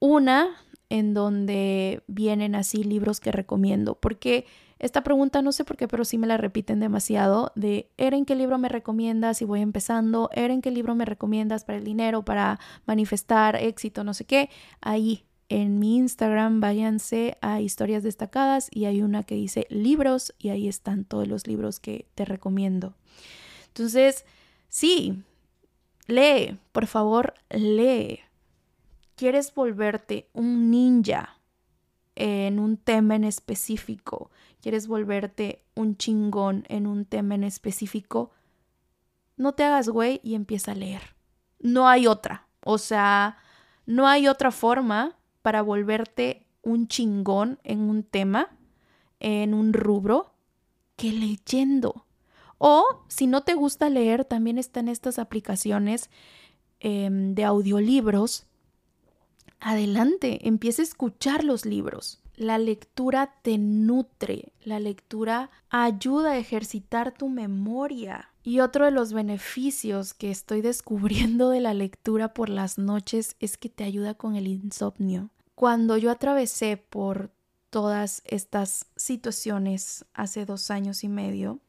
[0.00, 0.48] una
[0.88, 4.44] en donde vienen así libros que recomiendo, porque
[4.80, 8.34] esta pregunta no sé por qué, pero sí me la repiten demasiado de ¿en qué
[8.34, 10.28] libro me recomiendas si voy empezando?
[10.32, 14.50] ¿en qué libro me recomiendas para el dinero, para manifestar éxito, no sé qué?
[14.80, 20.48] Ahí en mi Instagram váyanse a historias destacadas y hay una que dice libros y
[20.48, 22.94] ahí están todos los libros que te recomiendo.
[23.66, 24.24] Entonces,
[24.70, 25.22] sí,
[26.06, 28.20] lee, por favor, lee.
[29.14, 31.38] ¿Quieres volverte un ninja
[32.14, 34.30] en un tema en específico?
[34.62, 38.30] ¿Quieres volverte un chingón en un tema en específico?
[39.36, 41.14] No te hagas güey y empieza a leer.
[41.58, 42.46] No hay otra.
[42.64, 43.36] O sea,
[43.84, 48.56] no hay otra forma para volverte un chingón en un tema,
[49.20, 50.32] en un rubro,
[50.96, 52.06] que leyendo.
[52.58, 56.10] O si no te gusta leer, también están estas aplicaciones
[56.80, 58.46] em, de audiolibros.
[59.58, 62.21] Adelante, empieza a escuchar los libros.
[62.42, 68.30] La lectura te nutre, la lectura ayuda a ejercitar tu memoria.
[68.42, 73.56] Y otro de los beneficios que estoy descubriendo de la lectura por las noches es
[73.56, 75.30] que te ayuda con el insomnio.
[75.54, 77.30] Cuando yo atravesé por
[77.70, 81.60] todas estas situaciones hace dos años y medio,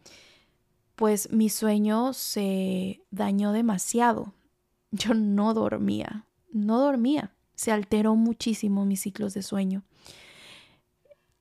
[0.95, 4.34] pues mi sueño se dañó demasiado.
[4.91, 7.32] Yo no dormía, no dormía.
[7.53, 9.84] Se alteró muchísimo mis ciclos de sueño.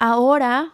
[0.05, 0.73] Ahora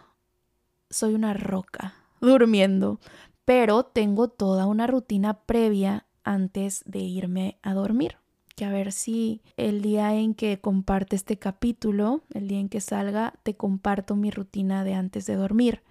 [0.89, 2.99] soy una roca durmiendo,
[3.45, 8.17] pero tengo toda una rutina previa antes de irme a dormir.
[8.55, 12.81] Que a ver si el día en que comparte este capítulo, el día en que
[12.81, 15.83] salga, te comparto mi rutina de antes de dormir.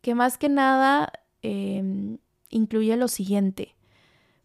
[0.00, 1.12] Que más que nada
[1.42, 2.18] em,
[2.48, 3.76] incluye lo siguiente.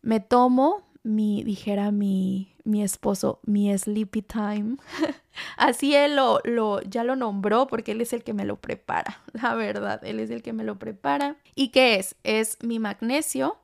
[0.03, 4.77] Me tomo mi, dijera mi, mi esposo, mi sleepy time.
[5.57, 9.21] Así él lo, lo, ya lo nombró porque él es el que me lo prepara,
[9.33, 11.37] la verdad, él es el que me lo prepara.
[11.55, 12.15] ¿Y qué es?
[12.23, 13.57] Es mi magnesio.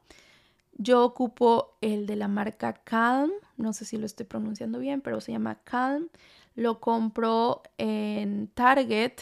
[0.77, 5.19] Yo ocupo el de la marca Calm, no sé si lo estoy pronunciando bien, pero
[5.21, 6.07] se llama Calm.
[6.55, 9.13] Lo compro en Target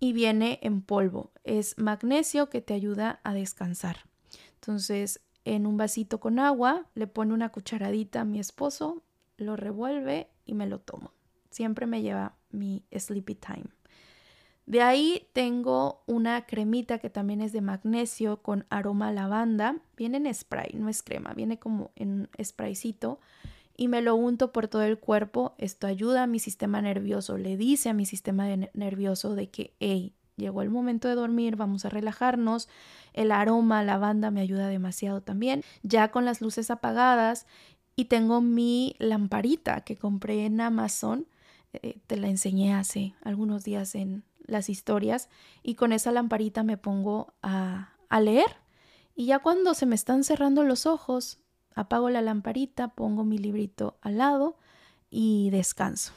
[0.00, 1.30] y viene en polvo.
[1.44, 3.98] Es magnesio que te ayuda a descansar.
[4.54, 9.02] Entonces, en un vasito con agua, le pone una cucharadita a mi esposo,
[9.36, 11.12] lo revuelve y me lo tomo.
[11.50, 13.66] Siempre me lleva mi sleepy time.
[14.66, 19.76] De ahí tengo una cremita que también es de magnesio con aroma lavanda.
[19.96, 23.20] Viene en spray, no es crema, viene como en spraycito.
[23.76, 25.54] Y me lo unto por todo el cuerpo.
[25.58, 30.14] Esto ayuda a mi sistema nervioso, le dice a mi sistema nervioso de que, hey,
[30.36, 32.68] llegó el momento de dormir, vamos a relajarnos.
[33.12, 35.62] El aroma, la lavanda me ayuda demasiado también.
[35.82, 37.46] Ya con las luces apagadas
[37.96, 41.26] y tengo mi lamparita que compré en Amazon.
[41.72, 45.28] Eh, te la enseñé hace algunos días en las historias
[45.62, 48.56] y con esa lamparita me pongo a, a leer.
[49.14, 51.38] Y ya cuando se me están cerrando los ojos,
[51.74, 54.56] apago la lamparita, pongo mi librito al lado
[55.10, 56.12] y descanso.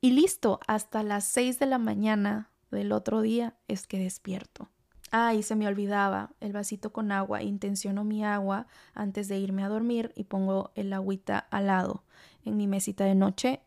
[0.00, 4.68] Y listo, hasta las 6 de la mañana del otro día es que despierto.
[5.16, 7.40] Ay, se me olvidaba el vasito con agua.
[7.40, 12.02] Intenciono mi agua antes de irme a dormir y pongo el agüita al lado
[12.44, 13.60] en mi mesita de noche.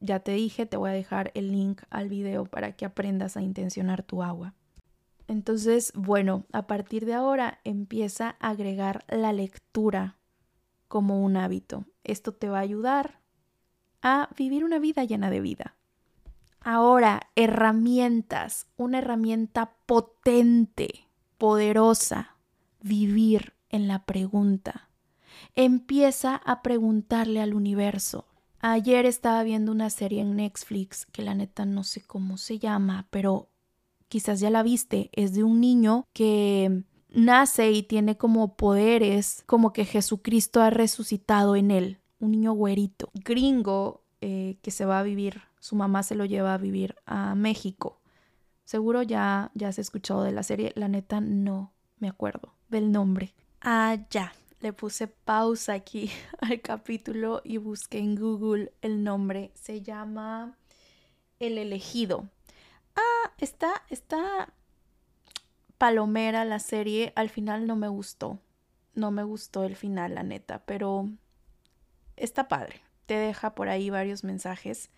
[0.00, 3.40] Ya te dije, te voy a dejar el link al video para que aprendas a
[3.40, 4.52] intencionar tu agua.
[5.28, 10.18] Entonces, bueno, a partir de ahora empieza a agregar la lectura
[10.88, 11.86] como un hábito.
[12.04, 13.22] Esto te va a ayudar
[14.02, 15.74] a vivir una vida llena de vida.
[16.64, 22.36] Ahora, herramientas, una herramienta potente, poderosa,
[22.80, 24.88] vivir en la pregunta.
[25.56, 28.26] Empieza a preguntarle al universo.
[28.60, 33.08] Ayer estaba viendo una serie en Netflix que la neta no sé cómo se llama,
[33.10, 33.48] pero
[34.08, 35.10] quizás ya la viste.
[35.12, 41.56] Es de un niño que nace y tiene como poderes, como que Jesucristo ha resucitado
[41.56, 41.98] en él.
[42.20, 46.54] Un niño güerito, gringo, eh, que se va a vivir su mamá se lo lleva
[46.54, 48.00] a vivir a México.
[48.64, 53.32] Seguro ya, ya has escuchado de la serie, la neta no me acuerdo del nombre.
[53.60, 56.10] Ah, ya, le puse pausa aquí
[56.40, 59.52] al capítulo y busqué en Google el nombre.
[59.54, 60.58] Se llama
[61.38, 62.28] El elegido.
[62.96, 64.52] Ah, está, está
[65.78, 67.12] palomera la serie.
[67.14, 68.40] Al final no me gustó.
[68.96, 71.08] No me gustó el final, la neta, pero
[72.16, 72.82] está padre.
[73.12, 74.88] Te deja por ahí varios mensajes.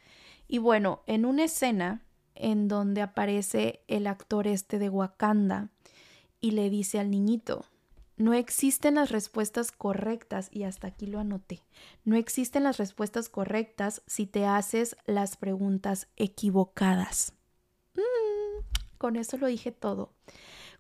[0.46, 2.00] Y bueno, en una escena
[2.36, 5.70] en donde aparece el actor este de Wakanda
[6.40, 7.64] y le dice al niñito,
[8.16, 11.64] no existen las respuestas correctas, y hasta aquí lo anoté,
[12.04, 17.32] no existen las respuestas correctas si te haces las preguntas equivocadas.
[17.96, 18.62] Mm,
[18.96, 20.12] con eso lo dije todo.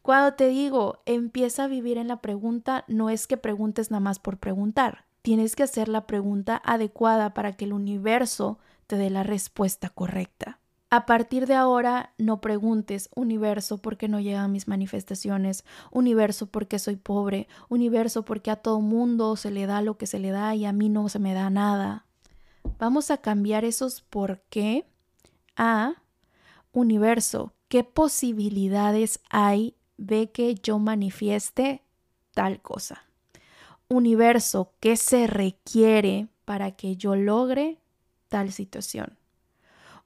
[0.02, 4.20] Cuando te digo, empieza a vivir en la pregunta, no es que preguntes nada más
[4.20, 9.22] por preguntar, tienes que hacer la pregunta adecuada para que el universo te dé la
[9.22, 10.60] respuesta correcta.
[10.90, 15.64] A partir de ahora, no preguntes, universo, ¿por qué no llegan mis manifestaciones?
[15.90, 17.48] Universo, ¿por qué soy pobre?
[17.70, 20.66] Universo, ¿por qué a todo mundo se le da lo que se le da y
[20.66, 22.04] a mí no se me da nada?
[22.78, 24.86] Vamos a cambiar esos por qué
[25.56, 25.94] a
[26.70, 31.82] universo, ¿qué posibilidades hay de que yo manifieste
[32.34, 33.04] tal cosa?
[33.94, 37.78] Universo, ¿qué se requiere para que yo logre
[38.28, 39.16] tal situación.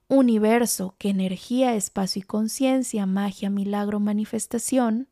[0.08, 5.08] Universo, que energía, espacio y conciencia, magia, milagro, manifestación,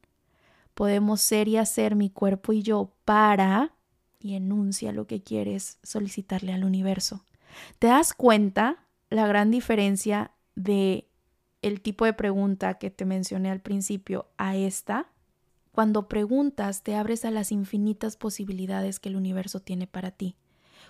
[0.74, 3.72] podemos ser y hacer mi cuerpo y yo para,
[4.20, 7.24] y enuncia lo que quieres solicitarle al universo.
[7.78, 11.08] ¿Te das cuenta la gran diferencia de
[11.62, 15.08] el tipo de pregunta que te mencioné al principio a esta?
[15.76, 20.34] Cuando preguntas, te abres a las infinitas posibilidades que el universo tiene para ti.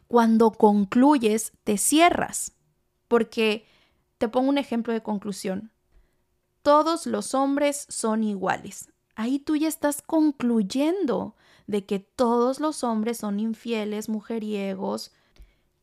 [0.06, 2.52] Cuando concluyes, te cierras,
[3.08, 3.66] porque
[4.18, 5.72] te pongo un ejemplo de conclusión.
[6.62, 8.88] Todos los hombres son iguales.
[9.16, 11.34] Ahí tú ya estás concluyendo
[11.66, 15.10] de que todos los hombres son infieles, mujeriegos,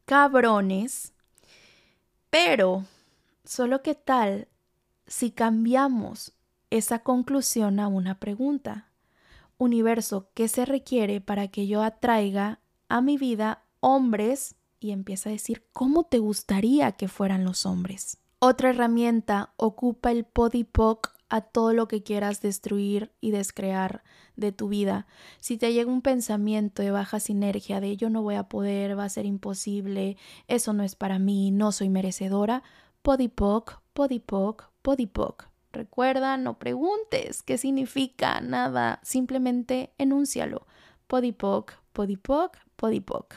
[0.05, 1.11] cabrones.
[2.29, 2.85] Pero,
[3.43, 4.47] solo qué tal
[5.07, 6.31] si cambiamos
[6.69, 8.92] esa conclusión a una pregunta.
[9.63, 12.59] Universo, ¿qué se requiere para que yo atraiga
[12.89, 18.17] a mi vida hombres y empieza a decir cómo te gustaría que fueran los hombres.
[18.39, 24.03] Otra herramienta ocupa el podipoc a todo lo que quieras destruir y descrear
[24.35, 25.07] de tu vida.
[25.39, 29.05] Si te llega un pensamiento de baja sinergia, de yo no voy a poder, va
[29.05, 30.17] a ser imposible,
[30.47, 32.61] eso no es para mí, no soy merecedora,
[33.01, 35.52] podipoc, podipoc, podipoc.
[35.73, 40.67] Recuerda, no preguntes qué significa nada, simplemente enúncialo.
[41.07, 43.35] Podipoc, podipoc, podipoc.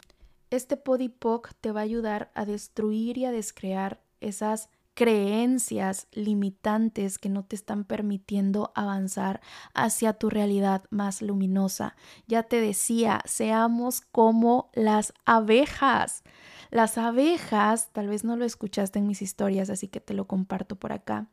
[0.51, 7.31] Este podipoc te va a ayudar a destruir y a descrear esas creencias limitantes que
[7.31, 9.41] no te están permitiendo avanzar
[9.73, 11.97] hacia tu realidad más luminosa.
[12.27, 16.23] Ya te decía, seamos como las abejas.
[16.71, 20.77] Las abejas, tal vez no lo escuchaste en mis historias, así que te lo comparto
[20.77, 21.29] por acá.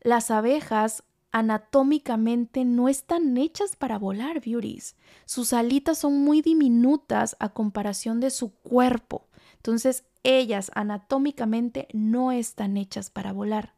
[0.00, 4.96] Las abejas anatómicamente no están hechas para volar, beauties.
[5.26, 9.26] Sus alitas son muy diminutas a comparación de su cuerpo.
[9.56, 13.74] Entonces, ellas anatómicamente no están hechas para volar.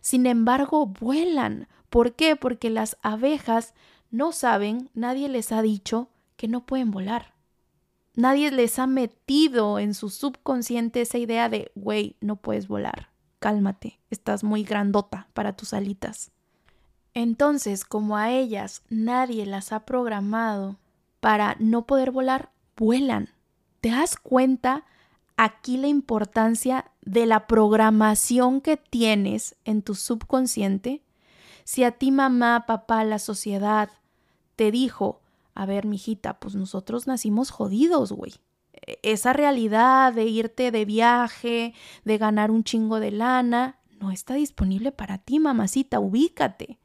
[0.00, 1.68] sin embargo vuelan.
[1.90, 2.36] ¿Por qué?
[2.36, 3.74] Porque las abejas
[4.10, 7.34] no saben, nadie les ha dicho que no pueden volar.
[8.14, 14.00] Nadie les ha metido en su subconsciente esa idea de, güey, no puedes volar, cálmate,
[14.10, 16.32] estás muy grandota para tus alitas.
[17.14, 20.76] Entonces, como a ellas nadie las ha programado
[21.20, 23.30] para no poder volar, vuelan.
[23.80, 24.84] ¿Te das cuenta
[25.36, 31.02] aquí la importancia de la programación que tienes en tu subconsciente?
[31.64, 33.90] Si a ti mamá, papá, la sociedad
[34.54, 35.20] te dijo,
[35.54, 38.34] a ver, mijita, pues nosotros nacimos jodidos, güey.
[39.02, 41.74] Esa realidad de irte de viaje,
[42.04, 46.78] de ganar un chingo de lana, no está disponible para ti, mamacita, ubícate.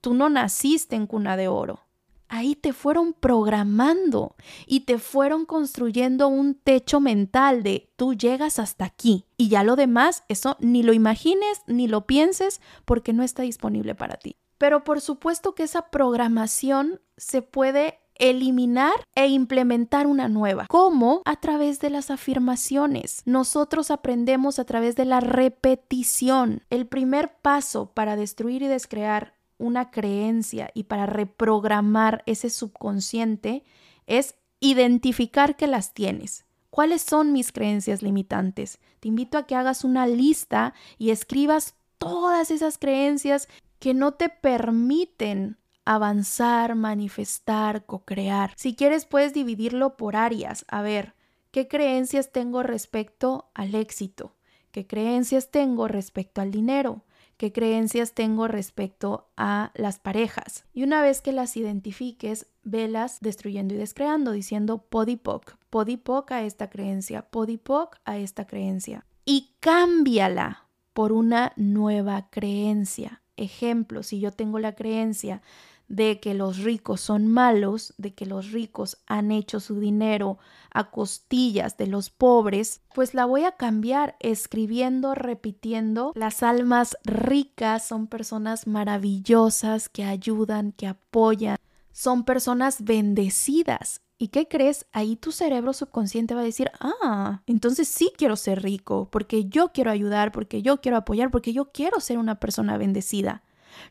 [0.00, 1.80] Tú no naciste en cuna de oro.
[2.28, 4.34] Ahí te fueron programando
[4.66, 9.76] y te fueron construyendo un techo mental de tú llegas hasta aquí y ya lo
[9.76, 14.36] demás, eso ni lo imagines ni lo pienses porque no está disponible para ti.
[14.58, 20.66] Pero por supuesto que esa programación se puede eliminar e implementar una nueva.
[20.68, 21.22] ¿Cómo?
[21.24, 23.22] A través de las afirmaciones.
[23.24, 26.62] Nosotros aprendemos a través de la repetición.
[26.70, 33.64] El primer paso para destruir y descrear una creencia y para reprogramar ese subconsciente
[34.06, 36.44] es identificar que las tienes.
[36.70, 38.80] ¿Cuáles son mis creencias limitantes?
[38.98, 44.28] Te invito a que hagas una lista y escribas todas esas creencias que no te
[44.28, 48.52] permiten avanzar, manifestar, co-crear.
[48.56, 50.64] Si quieres, puedes dividirlo por áreas.
[50.68, 51.14] A ver,
[51.50, 54.34] ¿qué creencias tengo respecto al éxito?
[54.70, 57.04] ¿Qué creencias tengo respecto al dinero?
[57.36, 60.64] ¿Qué creencias tengo respecto a las parejas?
[60.72, 66.70] Y una vez que las identifiques, velas destruyendo y descreando, diciendo podipoc, podipoc a esta
[66.70, 69.04] creencia, podipoc a esta creencia.
[69.24, 73.22] Y cámbiala por una nueva creencia.
[73.36, 75.42] Ejemplo, si yo tengo la creencia
[75.88, 80.38] de que los ricos son malos, de que los ricos han hecho su dinero
[80.70, 87.86] a costillas de los pobres, pues la voy a cambiar escribiendo, repitiendo, las almas ricas
[87.86, 91.58] son personas maravillosas que ayudan, que apoyan,
[91.92, 94.00] son personas bendecidas.
[94.16, 94.86] ¿Y qué crees?
[94.92, 99.72] Ahí tu cerebro subconsciente va a decir, ah, entonces sí quiero ser rico, porque yo
[99.72, 103.42] quiero ayudar, porque yo quiero apoyar, porque yo quiero ser una persona bendecida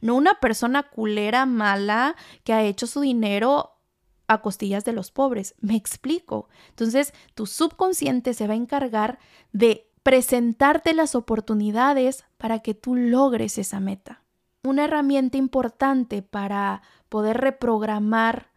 [0.01, 3.71] no una persona culera, mala, que ha hecho su dinero
[4.27, 5.55] a costillas de los pobres.
[5.59, 6.49] Me explico.
[6.69, 9.19] Entonces, tu subconsciente se va a encargar
[9.51, 14.21] de presentarte las oportunidades para que tú logres esa meta.
[14.63, 18.51] Una herramienta importante para poder reprogramar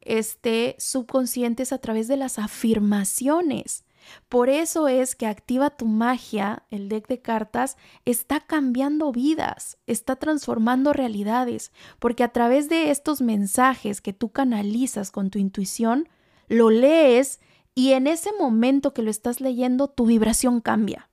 [0.00, 3.83] este subconsciente es a través de las afirmaciones.
[4.28, 10.16] Por eso es que Activa tu magia, el deck de cartas, está cambiando vidas, está
[10.16, 16.08] transformando realidades, porque a través de estos mensajes que tú canalizas con tu intuición,
[16.48, 17.40] lo lees
[17.74, 21.10] y en ese momento que lo estás leyendo, tu vibración cambia.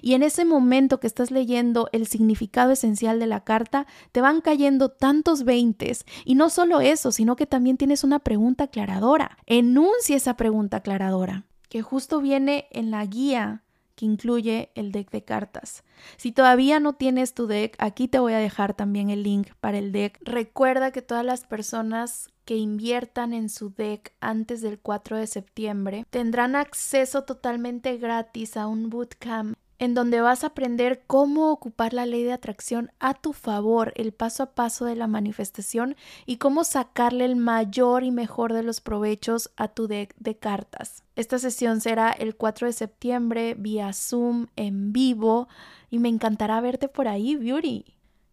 [0.00, 4.40] Y en ese momento que estás leyendo el significado esencial de la carta, te van
[4.40, 6.04] cayendo tantos veintes.
[6.24, 9.38] Y no solo eso, sino que también tienes una pregunta aclaradora.
[9.46, 11.44] Enuncia esa pregunta aclaradora
[11.74, 13.64] que justo viene en la guía
[13.96, 15.82] que incluye el deck de cartas.
[16.16, 19.78] Si todavía no tienes tu deck, aquí te voy a dejar también el link para
[19.78, 20.20] el deck.
[20.22, 26.06] Recuerda que todas las personas que inviertan en su deck antes del 4 de septiembre
[26.10, 32.06] tendrán acceso totalmente gratis a un bootcamp en donde vas a aprender cómo ocupar la
[32.06, 35.96] ley de atracción a tu favor, el paso a paso de la manifestación
[36.26, 41.02] y cómo sacarle el mayor y mejor de los provechos a tu deck de cartas.
[41.16, 45.48] Esta sesión será el 4 de septiembre vía Zoom en vivo
[45.90, 47.84] y me encantará verte por ahí, Beauty.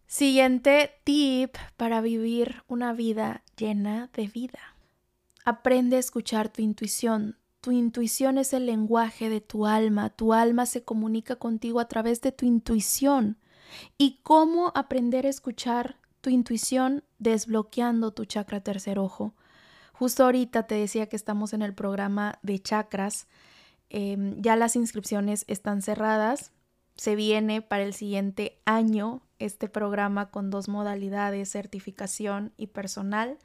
[0.06, 4.58] Siguiente tip para vivir una vida llena de vida.
[5.44, 10.10] Aprende a escuchar tu intuición, tu intuición es el lenguaje de tu alma.
[10.10, 13.38] Tu alma se comunica contigo a través de tu intuición.
[13.96, 19.34] ¿Y cómo aprender a escuchar tu intuición desbloqueando tu chakra tercer ojo?
[19.92, 23.28] Justo ahorita te decía que estamos en el programa de chakras.
[23.90, 26.50] Em, ya las inscripciones están cerradas.
[26.96, 33.38] Se viene para el siguiente año este programa con dos modalidades, certificación y personal.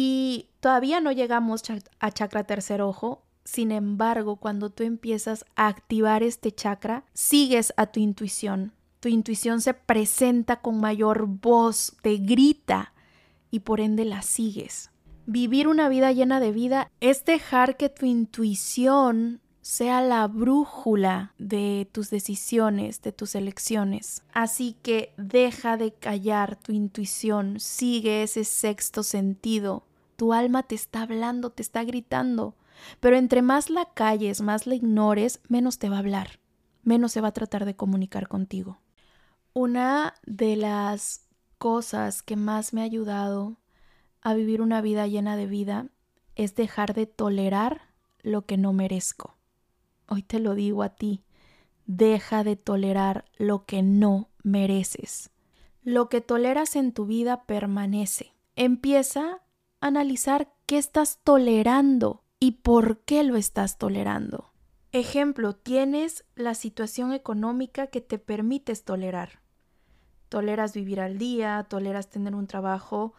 [0.00, 1.64] Y todavía no llegamos
[1.98, 3.24] a chakra tercer ojo.
[3.42, 8.74] Sin embargo, cuando tú empiezas a activar este chakra, sigues a tu intuición.
[9.00, 12.94] Tu intuición se presenta con mayor voz, te grita
[13.50, 14.92] y por ende la sigues.
[15.26, 21.88] Vivir una vida llena de vida es dejar que tu intuición sea la brújula de
[21.90, 24.22] tus decisiones, de tus elecciones.
[24.32, 29.87] Así que deja de callar tu intuición, sigue ese sexto sentido.
[30.18, 32.56] Tu alma te está hablando, te está gritando.
[32.98, 36.40] Pero entre más la calles, más la ignores, menos te va a hablar,
[36.82, 38.80] menos se va a tratar de comunicar contigo.
[39.52, 41.28] Una de las
[41.58, 43.58] cosas que más me ha ayudado
[44.20, 45.86] a vivir una vida llena de vida
[46.34, 47.82] es dejar de tolerar
[48.20, 49.36] lo que no merezco.
[50.08, 51.22] Hoy te lo digo a ti,
[51.86, 55.30] deja de tolerar lo que no mereces.
[55.84, 58.34] Lo que toleras en tu vida permanece.
[58.56, 59.42] Empieza
[59.80, 64.52] analizar qué estás tolerando y por qué lo estás tolerando.
[64.92, 69.40] Ejemplo, tienes la situación económica que te permites tolerar.
[70.28, 73.12] Toleras vivir al día, toleras tener un trabajo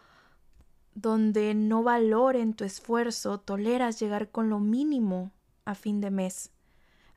[0.94, 5.32] donde no valoren tu esfuerzo, toleras llegar con lo mínimo
[5.64, 6.50] a fin de mes.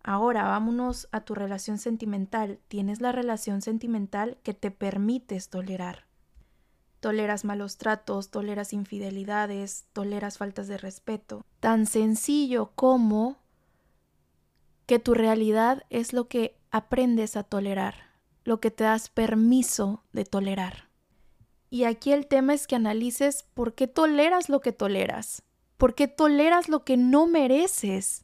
[0.04, 2.60] Ahora vámonos a tu relación sentimental.
[2.68, 6.06] Tienes la relación sentimental que te permites tolerar.
[7.04, 11.46] Toleras malos tratos, toleras infidelidades, toleras faltas de respeto.
[11.60, 13.36] Tan sencillo como
[14.86, 17.96] que tu realidad es lo que aprendes a tolerar,
[18.46, 20.88] lo que te das permiso de tolerar.
[21.70, 25.44] Y aquí el tema es que analices por qué toleras lo que toleras,
[25.76, 28.24] por qué toleras lo que no mereces.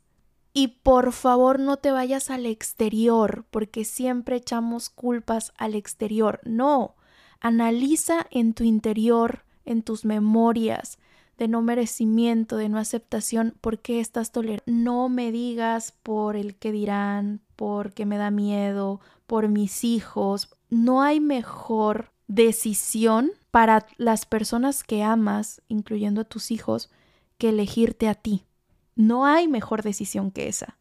[0.53, 6.39] Y por favor no te vayas al exterior, porque siempre echamos culpas al exterior.
[6.45, 6.95] No,
[7.41, 10.97] analiza en tu interior, en tus memorias
[11.39, 14.63] de no merecimiento, de no aceptación, por qué estás tolerando.
[14.67, 20.49] No me digas por el que dirán, porque me da miedo, por mis hijos.
[20.69, 26.91] No hay mejor decisión para las personas que amas, incluyendo a tus hijos,
[27.37, 28.43] que elegirte a ti.
[28.95, 30.78] No hay mejor decisión que esa.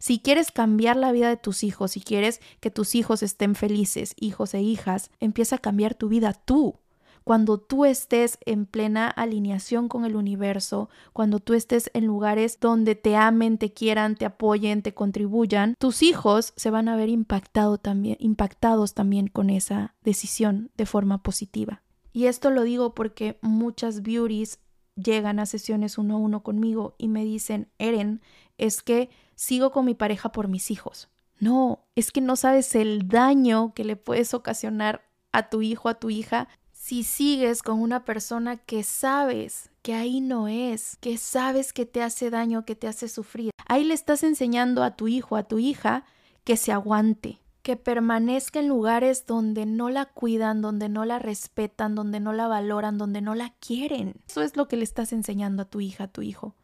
[0.00, 4.14] Si quieres cambiar la vida de tus hijos, si quieres que tus hijos estén felices,
[4.18, 6.78] hijos e hijas, empieza a cambiar tu vida tú.
[7.22, 12.94] Cuando tú estés en plena alineación con el universo, cuando tú estés en lugares donde
[12.94, 17.76] te amen, te quieran, te apoyen, te contribuyan, tus hijos se van a ver impactado
[17.76, 21.82] también, impactados también con esa decisión de forma positiva.
[22.14, 24.58] Y esto lo digo porque muchas beauties
[25.02, 28.20] llegan a sesiones uno a uno conmigo y me dicen, Eren,
[28.58, 31.08] es que sigo con mi pareja por mis hijos.
[31.38, 35.94] No, es que no sabes el daño que le puedes ocasionar a tu hijo, a
[35.94, 41.72] tu hija, si sigues con una persona que sabes que ahí no es, que sabes
[41.72, 43.50] que te hace daño, que te hace sufrir.
[43.66, 46.04] Ahí le estás enseñando a tu hijo, a tu hija,
[46.44, 51.94] que se aguante, que permanezca en lugares donde no la cuidan, donde no la respetan,
[51.94, 54.14] donde no la valoran, donde no la quieren.
[54.28, 56.54] Eso es lo que le estás enseñando a tu hija, a tu hijo.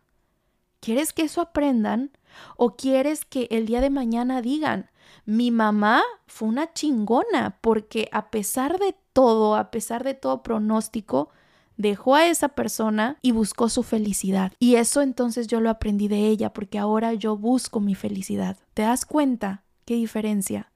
[0.81, 2.11] ¿Quieres que eso aprendan?
[2.57, 4.91] ¿O quieres que el día de mañana digan,
[5.25, 11.31] mi mamá fue una chingona porque a pesar de todo, a pesar de todo pronóstico,
[11.77, 14.53] dejó a esa persona y buscó su felicidad.
[14.59, 18.57] Y eso entonces yo lo aprendí de ella porque ahora yo busco mi felicidad.
[18.75, 19.65] ¿Te das cuenta?
[19.85, 20.71] ¿Qué diferencia?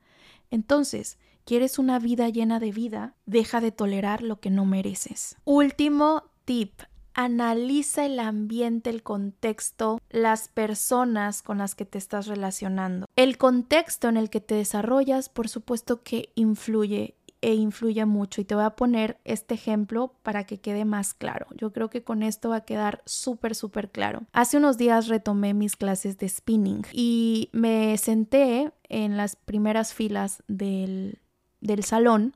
[0.51, 3.15] Entonces, ¿quieres una vida llena de vida?
[3.27, 5.37] Deja de tolerar lo que no mereces.
[5.45, 6.73] Último tip.
[7.13, 13.07] Analiza el ambiente, el contexto, las personas con las que te estás relacionando.
[13.17, 18.41] El contexto en el que te desarrollas, por supuesto que influye e influye mucho.
[18.41, 21.47] Y te voy a poner este ejemplo para que quede más claro.
[21.57, 24.23] Yo creo que con esto va a quedar súper, súper claro.
[24.33, 30.43] Hace unos días retomé mis clases de spinning y me senté en las primeras filas
[30.49, 31.19] del,
[31.61, 32.35] del salón.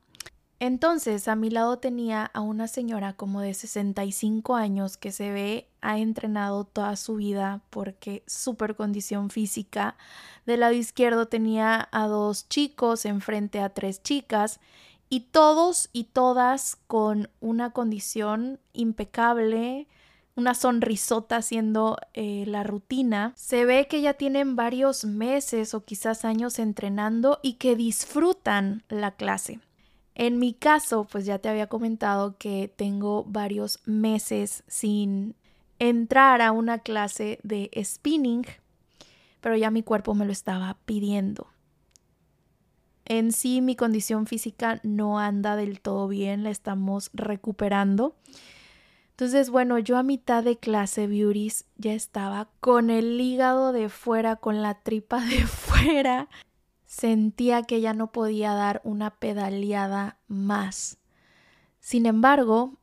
[0.61, 5.69] Entonces a mi lado tenía a una señora como de 65 años que se ve
[5.83, 9.97] ha entrenado toda su vida porque súper condición física.
[10.47, 14.61] Del lado izquierdo tenía a dos chicos enfrente a tres chicas
[15.15, 19.87] y todos y todas con una condición impecable,
[20.35, 23.33] una sonrisota haciendo eh, la rutina.
[23.37, 29.13] Se ve que ya tienen varios meses o quizás años entrenando y que disfrutan la
[29.13, 29.61] clase.
[30.17, 35.37] En mi caso, pues ya te había comentado que tengo varios meses sin
[35.79, 38.47] entrar a una clase de spinning,
[39.41, 41.54] pero ya mi cuerpo me lo estaba pidiendo.
[43.05, 48.17] En sí mi condición física no anda del todo bien, la estamos recuperando.
[49.11, 54.37] Entonces, bueno, yo a mitad de clase beauties ya estaba con el hígado de fuera,
[54.37, 56.29] con la tripa de fuera.
[56.87, 60.99] Sentía que ya no podía dar una pedaleada más.
[61.81, 62.79] Sin embargo,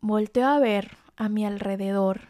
[0.00, 2.28] volteo a ver a mi alrededor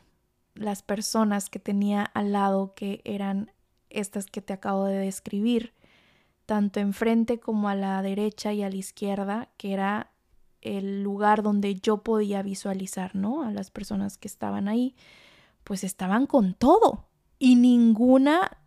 [0.54, 3.52] las personas que tenía al lado que eran
[3.90, 5.74] estas que te acabo de describir,
[6.46, 10.10] tanto enfrente como a la derecha y a la izquierda, que era
[10.60, 13.42] el lugar donde yo podía visualizar, ¿no?
[13.42, 14.94] A las personas que estaban ahí,
[15.62, 17.06] pues estaban con todo
[17.38, 18.58] y ninguna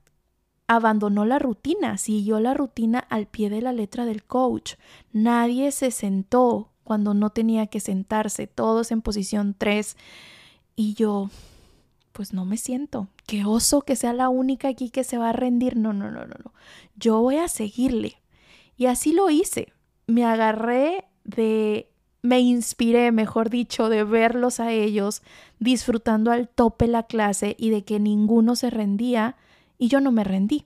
[0.67, 4.73] abandonó la rutina, siguió la rutina al pie de la letra del coach.
[5.11, 9.97] Nadie se sentó cuando no tenía que sentarse, todos en posición 3
[10.75, 11.29] y yo
[12.17, 13.09] pues no me siento.
[13.27, 15.77] Qué oso que sea la única aquí que se va a rendir.
[15.77, 16.51] No, no, no, no, no.
[16.95, 18.15] Yo voy a seguirle.
[18.75, 19.71] Y así lo hice.
[20.07, 21.91] Me agarré de
[22.23, 25.21] me inspiré, mejor dicho, de verlos a ellos
[25.59, 29.35] disfrutando al tope la clase y de que ninguno se rendía
[29.77, 30.65] y yo no me rendí.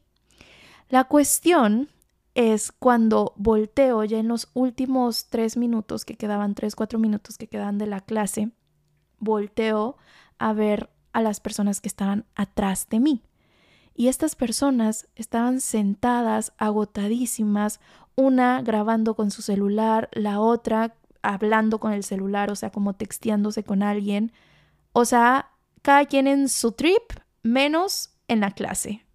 [0.88, 1.90] La cuestión
[2.34, 7.48] es cuando volteo ya en los últimos tres minutos que quedaban, tres, cuatro minutos que
[7.48, 8.52] quedan de la clase,
[9.20, 9.98] volteo
[10.40, 13.24] a ver a las personas que estaban atrás de mí.
[13.94, 17.80] Y estas personas estaban sentadas, agotadísimas,
[18.16, 23.64] una grabando con su celular, la otra hablando con el celular, o sea, como texteándose
[23.64, 24.32] con alguien.
[24.94, 25.52] O sea,
[25.82, 27.02] cada quien en su trip,
[27.44, 29.06] menos en la clase.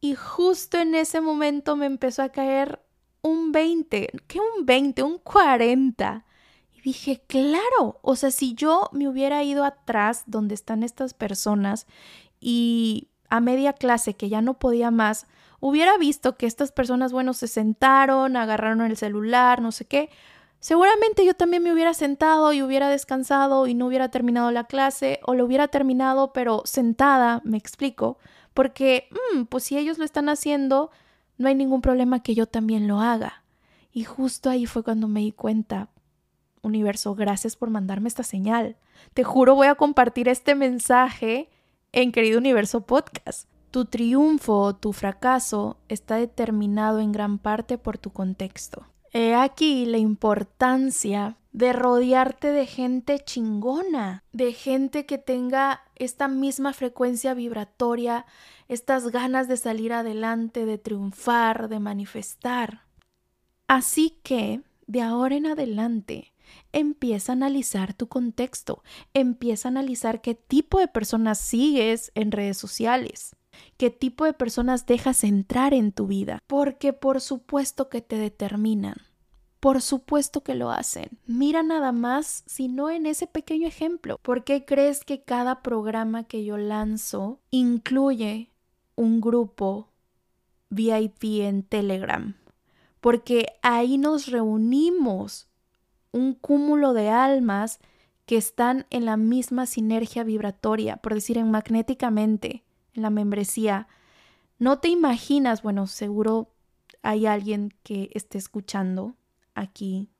[0.00, 2.80] Y justo en ese momento me empezó a caer
[3.22, 5.02] un 20, ¿qué un 20?
[5.02, 6.24] Un 40.
[6.78, 11.88] Y dije, claro, o sea, si yo me hubiera ido atrás donde están estas personas
[12.40, 15.26] y a media clase que ya no podía más,
[15.58, 20.08] hubiera visto que estas personas, bueno, se sentaron, agarraron el celular, no sé qué,
[20.60, 25.18] seguramente yo también me hubiera sentado y hubiera descansado y no hubiera terminado la clase
[25.24, 28.18] o lo hubiera terminado pero sentada, me explico,
[28.54, 30.92] porque, mm, pues si ellos lo están haciendo,
[31.38, 33.42] no hay ningún problema que yo también lo haga.
[33.92, 35.88] Y justo ahí fue cuando me di cuenta,
[36.62, 38.76] universo, gracias por mandarme esta señal.
[39.14, 41.48] Te juro voy a compartir este mensaje
[41.92, 43.48] en Querido Universo Podcast.
[43.70, 48.86] Tu triunfo o tu fracaso está determinado en gran parte por tu contexto.
[49.12, 56.72] He aquí la importancia de rodearte de gente chingona, de gente que tenga esta misma
[56.72, 58.26] frecuencia vibratoria,
[58.68, 62.84] estas ganas de salir adelante, de triunfar, de manifestar.
[63.66, 66.32] Así que, de ahora en adelante,
[66.72, 68.82] empieza a analizar tu contexto,
[69.14, 73.36] empieza a analizar qué tipo de personas sigues en redes sociales,
[73.76, 78.96] qué tipo de personas dejas entrar en tu vida, porque por supuesto que te determinan.
[79.60, 81.18] Por supuesto que lo hacen.
[81.26, 84.18] Mira nada más, si no en ese pequeño ejemplo.
[84.22, 88.52] ¿Por qué crees que cada programa que yo lanzo incluye
[88.94, 89.88] un grupo
[90.70, 92.36] VIP en Telegram?
[93.00, 95.47] Porque ahí nos reunimos
[96.12, 97.80] un cúmulo de almas
[98.26, 102.62] que están en la misma sinergia vibratoria, por decir en magnéticamente,
[102.92, 103.88] en la membresía.
[104.58, 106.50] No te imaginas, bueno, seguro
[107.02, 109.14] hay alguien que esté escuchando
[109.54, 110.10] aquí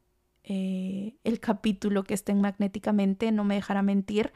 [0.45, 4.33] eh, el capítulo que esté en magnéticamente, no me dejará mentir.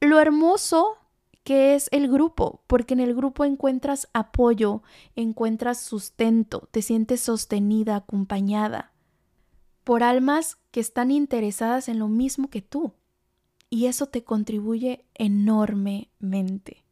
[0.00, 0.98] Lo hermoso
[1.42, 4.82] que es el grupo, porque en el grupo encuentras apoyo,
[5.16, 8.92] encuentras sustento, te sientes sostenida, acompañada
[9.88, 12.92] por almas que están interesadas en lo mismo que tú.
[13.70, 16.84] Y eso te contribuye enormemente.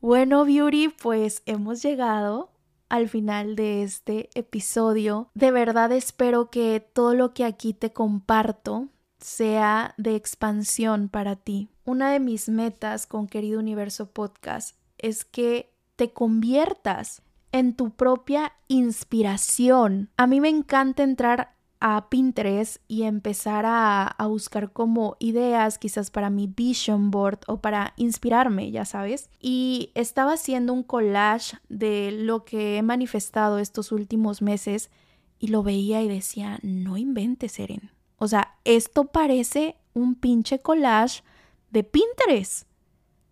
[0.00, 2.50] Bueno, Beauty, pues hemos llegado
[2.88, 5.28] al final de este episodio.
[5.34, 8.88] De verdad espero que todo lo que aquí te comparto
[9.18, 11.68] sea de expansión para ti.
[11.84, 17.20] Una de mis metas con Querido Universo Podcast es que te conviertas
[17.52, 20.08] en tu propia inspiración.
[20.16, 21.52] A mí me encanta entrar
[21.84, 27.60] a Pinterest y empezar a, a, buscar como ideas quizás para mi vision board o
[27.60, 29.28] para inspirarme, ya sabes.
[29.40, 34.90] Y estaba haciendo un collage de lo que he manifestado estos últimos meses
[35.40, 37.90] y lo veía y decía, no inventes, Eren.
[38.18, 41.24] O sea, esto parece un pinche collage
[41.72, 42.68] de Pinterest.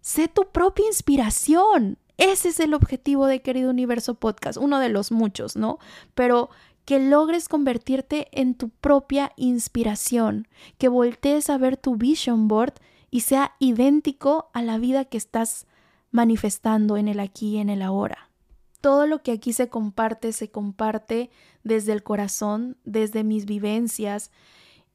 [0.00, 1.98] Sé tu propia inspiración.
[2.16, 5.78] Ese es el objetivo de Querido Universo Podcast, uno de los muchos, ¿no?
[6.14, 6.50] Pero
[6.84, 10.48] que logres convertirte en tu propia inspiración,
[10.78, 12.74] que voltees a ver tu vision board
[13.10, 15.66] y sea idéntico a la vida que estás
[16.10, 18.30] manifestando en el aquí y en el ahora.
[18.80, 21.30] Todo lo que aquí se comparte se comparte
[21.62, 24.30] desde el corazón, desde mis vivencias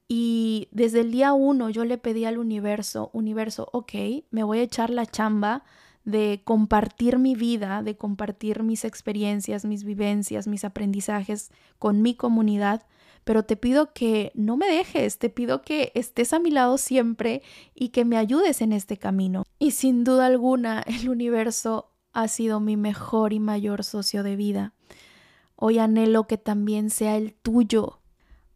[0.07, 3.94] y desde el día uno yo le pedí al universo, universo, ok,
[4.32, 5.64] me voy a echar la chamba
[6.06, 12.86] de compartir mi vida, de compartir mis experiencias, mis vivencias, mis aprendizajes con mi comunidad,
[13.23, 17.41] pero te pido que no me dejes, te pido que estés a mi lado siempre
[17.73, 19.44] y que me ayudes en este camino.
[19.57, 24.73] Y sin duda alguna, el universo ha sido mi mejor y mayor socio de vida.
[25.56, 27.99] Hoy anhelo que también sea el tuyo.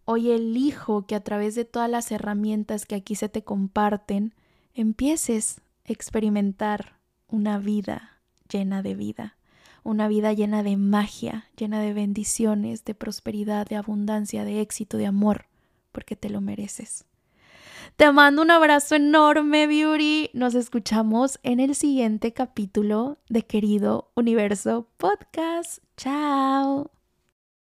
[0.06, 4.36] Hoy elijo que a través de todas las herramientas que aquí se te comparten,
[4.76, 6.99] empieces a experimentar
[7.30, 8.20] una vida
[8.50, 9.38] llena de vida,
[9.84, 15.06] una vida llena de magia, llena de bendiciones, de prosperidad, de abundancia, de éxito, de
[15.06, 15.46] amor,
[15.92, 17.06] porque te lo mereces.
[17.96, 20.30] Te mando un abrazo enorme, Beauty.
[20.34, 25.84] Nos escuchamos en el siguiente capítulo de Querido Universo Podcast.
[25.98, 26.99] Chao.